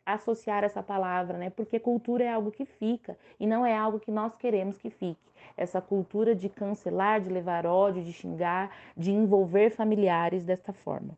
associar 0.06 0.64
essa 0.64 0.82
palavra, 0.82 1.38
né? 1.38 1.50
Porque 1.50 1.78
cultura 1.78 2.24
é 2.24 2.32
algo 2.32 2.50
que 2.50 2.64
fica 2.64 3.16
e 3.38 3.46
não 3.46 3.64
é 3.64 3.76
algo 3.76 4.00
que 4.00 4.10
nós 4.10 4.36
queremos 4.36 4.78
que 4.78 4.90
fique. 4.90 5.32
Essa 5.56 5.80
cultura 5.80 6.34
de 6.34 6.48
cancelar, 6.48 7.20
de 7.20 7.30
levar 7.30 7.66
ódio, 7.66 8.02
de 8.02 8.12
xingar, 8.12 8.70
de 8.96 9.12
envolver 9.12 9.70
familiares 9.70 10.44
desta 10.44 10.72
forma. 10.72 11.16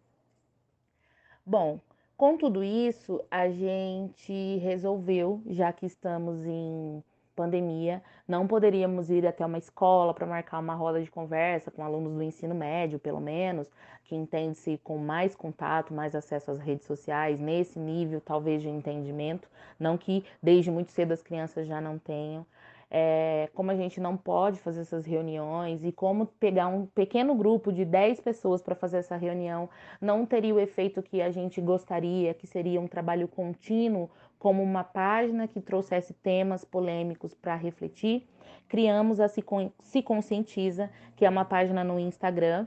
Bom, 1.45 1.81
com 2.17 2.37
tudo 2.37 2.65
isso, 2.65 3.23
a 3.31 3.49
gente 3.49 4.57
resolveu, 4.59 5.43
já 5.47 5.73
que 5.73 5.87
estamos 5.87 6.45
em 6.45 7.03
pandemia, 7.37 8.03
não 8.27 8.47
poderíamos 8.47 9.11
ir 9.11 9.27
até 9.27 9.45
uma 9.45 9.59
escola 9.59 10.15
para 10.15 10.27
marcar 10.27 10.59
uma 10.59 10.75
roda 10.75 11.01
de 11.03 11.11
conversa 11.11 11.71
com 11.71 11.85
alunos 11.85 12.15
do 12.15 12.23
ensino 12.23 12.55
médio, 12.55 12.99
pelo 12.99 13.21
menos, 13.21 13.71
que 14.05 14.17
entende-se 14.17 14.79
com 14.83 14.97
mais 14.99 15.37
contato, 15.37 15.93
mais 15.93 16.15
acesso 16.15 16.51
às 16.51 16.59
redes 16.59 16.87
sociais, 16.87 17.39
nesse 17.39 17.79
nível 17.79 18.21
talvez 18.21 18.63
de 18.63 18.69
entendimento, 18.69 19.49
não 19.79 19.99
que 19.99 20.25
desde 20.43 20.71
muito 20.71 20.91
cedo 20.93 21.13
as 21.13 21.23
crianças 21.23 21.69
já 21.69 21.81
não 21.81 21.99
tenham. 21.99 22.47
É, 22.89 23.51
como 23.53 23.73
a 23.73 23.75
gente 23.75 24.01
não 24.01 24.17
pode 24.17 24.61
fazer 24.61 24.83
essas 24.83 25.05
reuniões 25.05 25.85
e 25.85 25.91
como 25.91 26.25
pegar 26.25 26.69
um 26.69 26.87
pequeno 26.87 27.35
grupo 27.35 27.73
de 27.73 27.85
10 27.85 28.21
pessoas 28.21 28.63
para 28.63 28.77
fazer 28.77 28.99
essa 28.99 29.17
reunião 29.17 29.69
não 30.01 30.25
teria 30.25 30.55
o 30.55 30.61
efeito 30.61 31.03
que 31.03 31.21
a 31.21 31.29
gente 31.33 31.61
gostaria, 31.61 32.33
que 32.33 32.47
seria 32.47 32.81
um 32.81 32.87
trabalho 32.87 33.27
contínuo, 33.27 34.09
como 34.39 34.63
uma 34.63 34.85
página 34.85 35.49
que 35.49 35.61
trouxesse 35.61 36.15
temas 36.15 36.65
polêmicos 36.65 37.35
para 37.35 37.55
refletir, 37.55 38.29
criamos 38.69 39.21
a 39.21 39.29
Se, 39.29 40.03
Conscientiza, 40.03 40.91
que 41.17 41.25
é 41.25 41.31
uma 41.31 41.45
página 41.45 41.83
no 41.83 41.99
Instagram, 41.99 42.67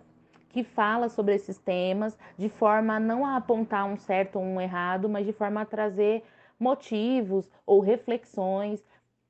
que 0.49 0.63
fala 0.63 1.09
sobre 1.09 1.35
esses 1.35 1.57
temas 1.59 2.17
de 2.37 2.49
forma 2.49 2.95
a 2.95 2.99
não 2.99 3.25
apontar 3.25 3.85
um 3.85 3.97
certo 3.97 4.39
ou 4.39 4.43
um 4.45 4.59
errado, 4.59 5.07
mas 5.07 5.25
de 5.25 5.33
forma 5.33 5.61
a 5.61 5.65
trazer 5.65 6.23
motivos 6.59 7.49
ou 7.65 7.79
reflexões, 7.79 8.83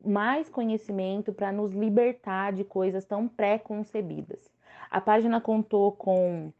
mais 0.04 0.50
conhecimento 0.50 1.34
para 1.34 1.52
nos 1.52 1.74
libertar 1.74 2.54
de 2.54 2.64
coisas 2.64 3.06
tão 3.06 3.28
pré-concebidas. 3.28 4.50
A 4.90 5.02
página 5.02 5.42
contou 5.42 5.92
com 5.92 6.52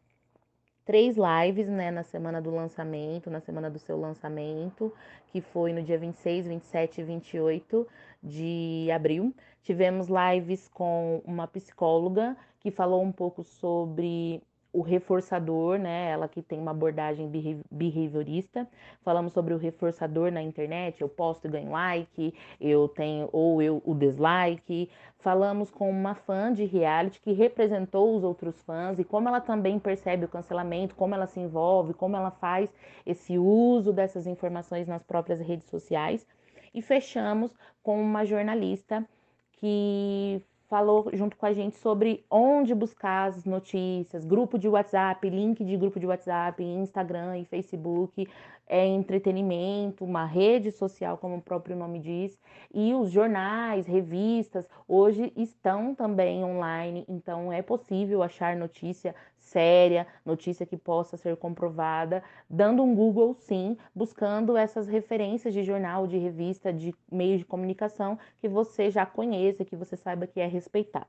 três 0.90 1.16
lives, 1.16 1.68
né, 1.68 1.92
na 1.92 2.02
semana 2.02 2.42
do 2.42 2.50
lançamento, 2.50 3.30
na 3.30 3.40
semana 3.40 3.70
do 3.70 3.78
seu 3.78 3.96
lançamento, 3.96 4.92
que 5.28 5.40
foi 5.40 5.72
no 5.72 5.84
dia 5.84 6.00
26, 6.00 6.48
27 6.48 7.02
e 7.02 7.04
28 7.04 7.88
de 8.24 8.90
abril. 8.92 9.32
Tivemos 9.62 10.08
lives 10.08 10.68
com 10.68 11.22
uma 11.24 11.48
psicóloga 11.48 12.36
que 12.60 12.72
falou 12.72 13.04
um 13.04 13.12
pouco 13.12 13.44
sobre 13.44 14.42
o 14.72 14.82
reforçador, 14.82 15.80
né? 15.80 16.12
Ela 16.12 16.28
que 16.28 16.42
tem 16.42 16.60
uma 16.60 16.72
abordagem 16.72 17.30
behaviorista. 17.72 18.68
Falamos 19.02 19.34
sobre 19.34 19.54
o 19.54 19.58
reforçador 19.58 20.32
na 20.32 20.42
internet, 20.42 21.02
eu 21.02 21.10
posto 21.10 21.48
e 21.48 21.50
ganho 21.50 21.72
like, 21.72 22.34
eu 22.62 22.88
tenho 22.88 23.30
ou 23.32 23.62
eu 23.62 23.82
o 23.86 23.96
dislike. 23.96 24.90
Falamos 25.20 25.70
com 25.72 25.90
uma 25.90 26.14
fã 26.16 26.54
de 26.54 26.66
reality 26.66 27.20
que 27.20 27.32
representou 27.34 28.16
os 28.16 28.24
outros 28.24 28.62
fãs 28.62 29.00
e 29.00 29.04
como 29.04 29.28
ela 29.28 29.42
também 29.42 29.80
percebe 29.80 30.26
o 30.26 30.30
cancelamento, 30.30 30.96
como 30.96 31.16
ela 31.16 31.28
se 31.28 31.40
envolve, 31.40 31.94
como 31.94 32.16
ela 32.16 32.32
faz 32.32 32.70
esse 33.06 33.38
uso 33.38 33.92
dessas 33.92 34.28
informações 34.28 34.88
nas 34.88 35.04
próprias 35.04 35.42
redes 35.42 35.68
sociais. 35.68 36.26
E 36.74 36.82
fechamos 36.82 37.52
com 37.82 38.00
uma 38.00 38.24
jornalista 38.24 39.06
que 39.54 40.42
falou 40.70 41.10
junto 41.14 41.36
com 41.36 41.48
a 41.48 41.54
gente 41.54 41.76
sobre 41.78 42.24
onde 42.30 42.76
buscar 42.76 43.30
as 43.30 43.44
notícias, 43.44 44.24
grupo 44.24 44.58
de 44.58 44.70
WhatsApp, 44.70 45.28
link 45.28 45.66
de 45.66 45.76
grupo 45.76 46.00
de 46.00 46.06
WhatsApp, 46.06 46.64
Instagram 46.64 47.40
e 47.40 47.46
Facebook, 47.46 48.30
é 48.70 48.86
entretenimento, 48.86 50.06
uma 50.06 50.26
rede 50.26 50.72
social, 50.72 51.18
como 51.18 51.38
o 51.38 51.42
próprio 51.42 51.76
nome 51.76 52.00
diz, 52.00 52.40
e 52.72 52.94
os 52.94 53.12
jornais, 53.12 53.88
revistas, 53.88 54.68
hoje 54.88 55.34
estão 55.36 55.96
também 55.96 56.44
online, 56.44 57.04
então 57.10 57.52
é 57.52 57.64
possível 57.64 58.22
achar 58.22 58.56
notícia 58.56 59.16
séria, 59.38 60.06
notícia 60.24 60.66
que 60.66 60.78
possa 60.78 61.18
ser 61.18 61.36
comprovada, 61.38 62.24
dando 62.48 62.84
um 62.84 62.94
Google 62.96 63.34
sim, 63.34 63.76
buscando 63.94 64.56
essas 64.56 64.88
referências 64.88 65.54
de 65.54 65.64
jornal, 65.64 66.06
de 66.06 66.18
revista, 66.20 66.72
de 66.72 66.94
meio 67.12 67.40
de 67.40 67.46
comunicação 67.46 68.20
que 68.40 68.48
você 68.48 68.92
já 68.92 69.06
conheça, 69.06 69.66
que 69.66 69.76
você 69.76 69.98
saiba 69.98 70.28
que 70.28 70.40
é 70.40 70.46
respeitado. 70.46 71.08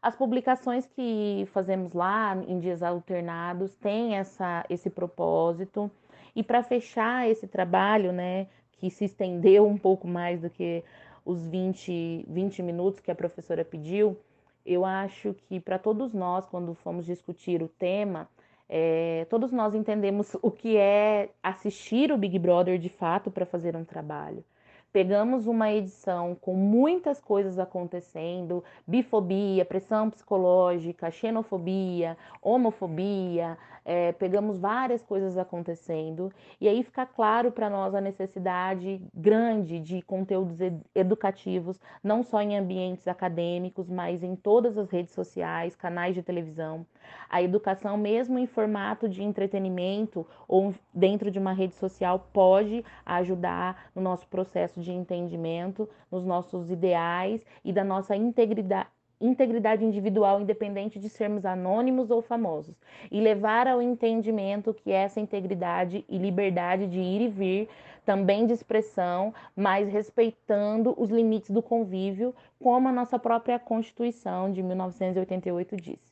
As 0.00 0.14
publicações 0.14 0.86
que 0.86 1.48
fazemos 1.52 1.92
lá 1.92 2.36
em 2.46 2.58
dias 2.58 2.82
alternados 2.82 3.74
têm 3.76 4.16
essa, 4.16 4.64
esse 4.70 4.88
propósito. 4.88 5.90
E 6.36 6.42
para 6.42 6.62
fechar 6.62 7.28
esse 7.28 7.48
trabalho, 7.48 8.12
né, 8.12 8.46
que 8.72 8.90
se 8.90 9.04
estendeu 9.04 9.66
um 9.66 9.76
pouco 9.76 10.06
mais 10.06 10.40
do 10.40 10.48
que 10.48 10.84
os 11.24 11.46
20, 11.46 12.26
20 12.28 12.62
minutos 12.62 13.00
que 13.00 13.10
a 13.10 13.14
professora 13.14 13.64
pediu, 13.64 14.16
eu 14.64 14.84
acho 14.84 15.34
que 15.34 15.58
para 15.58 15.78
todos 15.78 16.12
nós, 16.12 16.46
quando 16.46 16.74
fomos 16.74 17.04
discutir 17.04 17.62
o 17.62 17.68
tema, 17.68 18.28
é, 18.68 19.26
todos 19.30 19.50
nós 19.50 19.74
entendemos 19.74 20.36
o 20.42 20.50
que 20.50 20.76
é 20.76 21.30
assistir 21.42 22.12
o 22.12 22.18
Big 22.18 22.38
Brother 22.38 22.78
de 22.78 22.88
fato 22.88 23.30
para 23.30 23.46
fazer 23.46 23.74
um 23.74 23.84
trabalho. 23.84 24.44
Pegamos 24.90 25.46
uma 25.46 25.70
edição 25.70 26.34
com 26.34 26.54
muitas 26.54 27.20
coisas 27.20 27.58
acontecendo: 27.58 28.64
bifobia, 28.86 29.64
pressão 29.64 30.08
psicológica, 30.08 31.10
xenofobia, 31.10 32.16
homofobia, 32.40 33.58
é, 33.88 34.12
pegamos 34.12 34.58
várias 34.58 35.02
coisas 35.02 35.38
acontecendo, 35.38 36.30
e 36.60 36.68
aí 36.68 36.82
fica 36.82 37.06
claro 37.06 37.50
para 37.50 37.70
nós 37.70 37.94
a 37.94 38.02
necessidade 38.02 39.00
grande 39.14 39.80
de 39.80 40.02
conteúdos 40.02 40.60
ed 40.60 40.78
educativos, 40.94 41.80
não 42.04 42.22
só 42.22 42.42
em 42.42 42.58
ambientes 42.58 43.08
acadêmicos, 43.08 43.88
mas 43.88 44.22
em 44.22 44.36
todas 44.36 44.76
as 44.76 44.90
redes 44.90 45.14
sociais, 45.14 45.74
canais 45.74 46.14
de 46.14 46.22
televisão. 46.22 46.84
A 47.30 47.40
educação, 47.40 47.96
mesmo 47.96 48.38
em 48.38 48.46
formato 48.46 49.08
de 49.08 49.22
entretenimento 49.22 50.26
ou 50.46 50.74
dentro 50.92 51.30
de 51.30 51.38
uma 51.38 51.54
rede 51.54 51.74
social, 51.74 52.28
pode 52.30 52.84
ajudar 53.06 53.90
no 53.94 54.02
nosso 54.02 54.28
processo 54.28 54.82
de 54.82 54.92
entendimento, 54.92 55.88
nos 56.12 56.26
nossos 56.26 56.70
ideais 56.70 57.42
e 57.64 57.72
da 57.72 57.82
nossa 57.82 58.14
integridade 58.14 58.90
integridade 59.20 59.84
individual, 59.84 60.40
independente 60.40 60.98
de 60.98 61.08
sermos 61.08 61.44
anônimos 61.44 62.10
ou 62.10 62.22
famosos, 62.22 62.76
e 63.10 63.20
levar 63.20 63.66
ao 63.66 63.82
entendimento 63.82 64.72
que 64.72 64.90
essa 64.90 65.20
integridade 65.20 66.04
e 66.08 66.18
liberdade 66.18 66.86
de 66.86 67.00
ir 67.00 67.22
e 67.22 67.28
vir, 67.28 67.68
também 68.04 68.46
de 68.46 68.52
expressão, 68.52 69.34
mas 69.54 69.88
respeitando 69.88 70.94
os 70.96 71.10
limites 71.10 71.50
do 71.50 71.62
convívio, 71.62 72.34
como 72.58 72.88
a 72.88 72.92
nossa 72.92 73.18
própria 73.18 73.58
Constituição 73.58 74.50
de 74.50 74.62
1988 74.62 75.76
diz. 75.76 76.07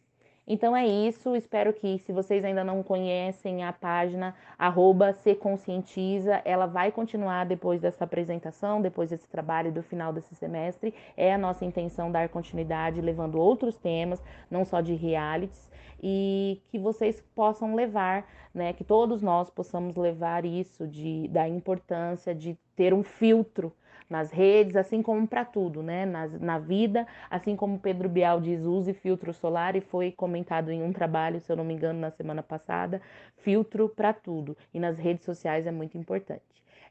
Então 0.49 0.76
é 0.76 0.86
isso, 0.86 1.34
espero 1.34 1.72
que 1.72 1.99
se 1.99 2.12
vocês 2.12 2.44
ainda 2.44 2.62
não 2.62 2.80
conhecem 2.80 3.64
a 3.64 3.72
página 3.72 4.32
arroba 4.57 5.12
se 5.12 5.34
conscientiza, 5.34 6.40
ela 6.44 6.66
vai 6.66 6.92
continuar 6.92 7.44
depois 7.47 7.80
dessa 7.80 8.05
apresentação, 8.05 8.80
depois 8.80 9.11
desse 9.11 9.28
trabalho 9.28 9.72
do 9.72 9.82
final 9.82 10.12
desse 10.12 10.36
semestre. 10.36 10.94
É 11.16 11.34
a 11.34 11.38
nossa 11.38 11.64
intenção 11.64 12.12
dar 12.12 12.28
continuidade 12.28 13.01
levando 13.01 13.40
outros 13.40 13.76
temas, 13.76 14.22
não 14.49 14.64
só 14.64 14.80
de 14.80 14.94
realities, 14.94 15.68
e 16.01 16.62
que 16.68 16.78
vocês 16.78 17.20
possam 17.34 17.74
levar, 17.74 18.24
né, 18.55 18.72
que 18.72 18.84
todos 18.84 19.20
nós 19.22 19.51
possamos 19.51 19.97
levar 19.97 20.44
isso 20.44 20.86
de 20.86 21.26
da 21.26 21.49
importância 21.49 22.32
de 22.32 22.57
ter 22.76 22.94
um 22.94 23.03
filtro 23.03 23.72
nas 24.09 24.30
redes, 24.30 24.76
assim 24.76 25.02
como 25.02 25.26
para 25.26 25.44
tudo, 25.44 25.82
né? 25.82 26.07
Na, 26.07 26.26
na 26.28 26.59
vida, 26.59 27.07
assim 27.30 27.57
como 27.57 27.78
Pedro 27.78 28.09
Bial 28.09 28.40
diz, 28.40 28.64
use 28.64 28.92
filtro 28.94 29.32
solar 29.32 29.76
e 29.76 29.80
foi 29.80 30.12
comentado 30.12 30.70
em 30.70 30.82
um 30.82 30.92
trabalho, 30.92 31.40
se 31.40 31.50
eu 31.50 31.57
não 31.57 31.64
me 31.64 31.74
engano, 31.74 31.98
na 32.00 32.11
semana 32.11 32.42
passada, 32.42 33.00
filtro 33.38 33.88
para 33.88 34.12
tudo. 34.12 34.57
E 34.72 34.80
nas 34.80 34.98
redes 34.98 35.24
sociais 35.24 35.66
é 35.66 35.70
muito 35.72 35.98
importante. 35.98 36.42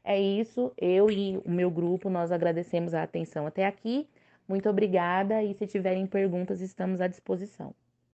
É 0.04 0.20
isso, 0.20 0.72
eu 0.78 1.10
e 1.10 1.38
o 1.44 1.50
meu 1.50 1.70
grupo, 1.70 2.08
nós 2.08 2.30
agradecemos 2.30 2.94
a 2.94 3.02
atenção 3.02 3.46
até 3.46 3.66
aqui. 3.66 4.08
Muito 4.48 4.68
obrigada 4.68 5.42
e 5.42 5.52
se 5.54 5.66
tiverem 5.66 6.06
perguntas, 6.06 6.60
estamos 6.60 7.00
à 7.00 7.08
disposição. 7.08 7.74